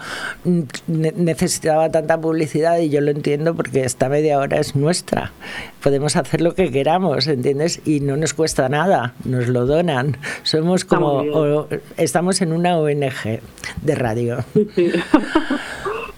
necesitaba 0.88 1.90
tanta 1.90 2.20
publicidad 2.20 2.80
y 2.80 2.90
yo 2.90 3.02
lo 3.02 3.12
entiendo 3.12 3.56
porque 3.56 3.84
esta 3.84 4.10
media 4.10 4.40
hora 4.40 4.60
es 4.60 4.76
nuestra. 4.76 5.32
Podemos 5.84 6.16
hacer 6.16 6.42
lo 6.42 6.56
que 6.56 6.72
queramos, 6.72 7.28
¿entiendes? 7.28 7.82
Y 7.86 8.00
no 8.00 8.18
nos 8.18 8.34
cuesta 8.34 8.70
nada, 8.70 9.14
nos 9.26 9.48
lo 9.48 9.66
donan. 9.66 10.18
Somos 10.44 10.86
como 10.86 11.68
estamos 11.98 12.42
en 12.42 12.54
una 12.54 12.78
ONG 12.78 13.42
de 13.82 13.96
radio. 13.96 14.44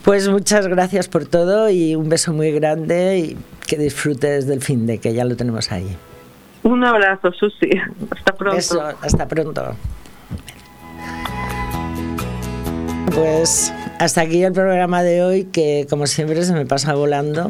Pues 0.04 0.28
muchas 0.28 0.68
gracias 0.68 1.08
por 1.08 1.26
todo 1.26 1.70
y 1.70 1.96
un 1.96 2.10
beso 2.10 2.34
muy 2.34 2.52
grande 2.52 3.20
y 3.20 3.38
que 3.66 3.78
disfrutes 3.78 4.46
del 4.48 4.62
fin 4.62 4.86
de 4.86 4.98
que 4.98 5.14
ya 5.14 5.24
lo 5.24 5.38
tenemos 5.38 5.72
ahí. 5.72 5.96
Un 6.64 6.84
abrazo, 6.84 7.32
Susi. 7.32 7.70
Hasta 8.12 8.34
pronto. 8.36 8.58
Beso, 8.58 8.82
hasta 8.82 9.28
pronto. 9.30 9.76
Pues 13.12 13.74
hasta 14.00 14.22
aquí 14.22 14.44
el 14.44 14.54
programa 14.54 15.04
de 15.04 15.24
hoy 15.24 15.46
que 15.46 15.88
como 15.90 16.08
siempre 16.08 16.44
se 16.44 16.54
me 16.54 16.66
pasa 16.66 16.94
volando. 16.94 17.48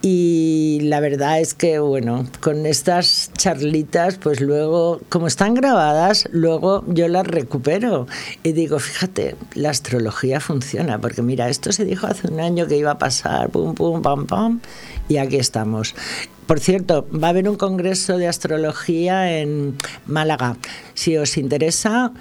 Y 0.00 0.78
la 0.84 1.00
verdad 1.00 1.40
es 1.40 1.54
que, 1.54 1.80
bueno, 1.80 2.24
con 2.40 2.66
estas 2.66 3.32
charlitas, 3.36 4.16
pues 4.16 4.40
luego, 4.40 5.00
como 5.08 5.26
están 5.26 5.54
grabadas, 5.54 6.28
luego 6.30 6.84
yo 6.86 7.08
las 7.08 7.26
recupero 7.26 8.06
y 8.44 8.52
digo, 8.52 8.78
fíjate, 8.78 9.34
la 9.54 9.70
astrología 9.70 10.38
funciona, 10.38 11.00
porque 11.00 11.22
mira, 11.22 11.48
esto 11.48 11.72
se 11.72 11.84
dijo 11.84 12.06
hace 12.06 12.28
un 12.28 12.38
año 12.38 12.68
que 12.68 12.76
iba 12.76 12.92
a 12.92 12.98
pasar, 12.98 13.50
pum, 13.50 13.74
pum, 13.74 14.00
pam, 14.00 14.26
pam, 14.26 14.60
y 15.08 15.16
aquí 15.16 15.36
estamos. 15.36 15.96
Por 16.46 16.60
cierto, 16.60 17.06
va 17.12 17.26
a 17.26 17.30
haber 17.30 17.48
un 17.48 17.56
congreso 17.56 18.18
de 18.18 18.28
astrología 18.28 19.38
en 19.38 19.76
Málaga. 20.06 20.56
Si 20.94 21.16
os 21.16 21.36
interesa, 21.36 22.12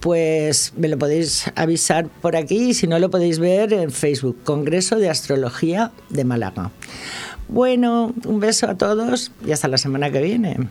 pues 0.00 0.72
me 0.76 0.88
lo 0.88 0.98
podéis 0.98 1.50
avisar 1.54 2.08
por 2.08 2.36
aquí 2.36 2.70
y 2.70 2.74
si 2.74 2.86
no 2.86 2.98
lo 2.98 3.10
podéis 3.10 3.38
ver 3.38 3.72
en 3.72 3.90
Facebook, 3.90 4.38
Congreso 4.44 4.96
de 4.96 5.08
Astrología 5.08 5.92
de 6.10 6.24
Málaga. 6.24 6.70
Bueno, 7.48 8.12
un 8.24 8.40
beso 8.40 8.68
a 8.68 8.76
todos 8.76 9.32
y 9.46 9.52
hasta 9.52 9.68
la 9.68 9.78
semana 9.78 10.10
que 10.10 10.20
viene. 10.20 10.68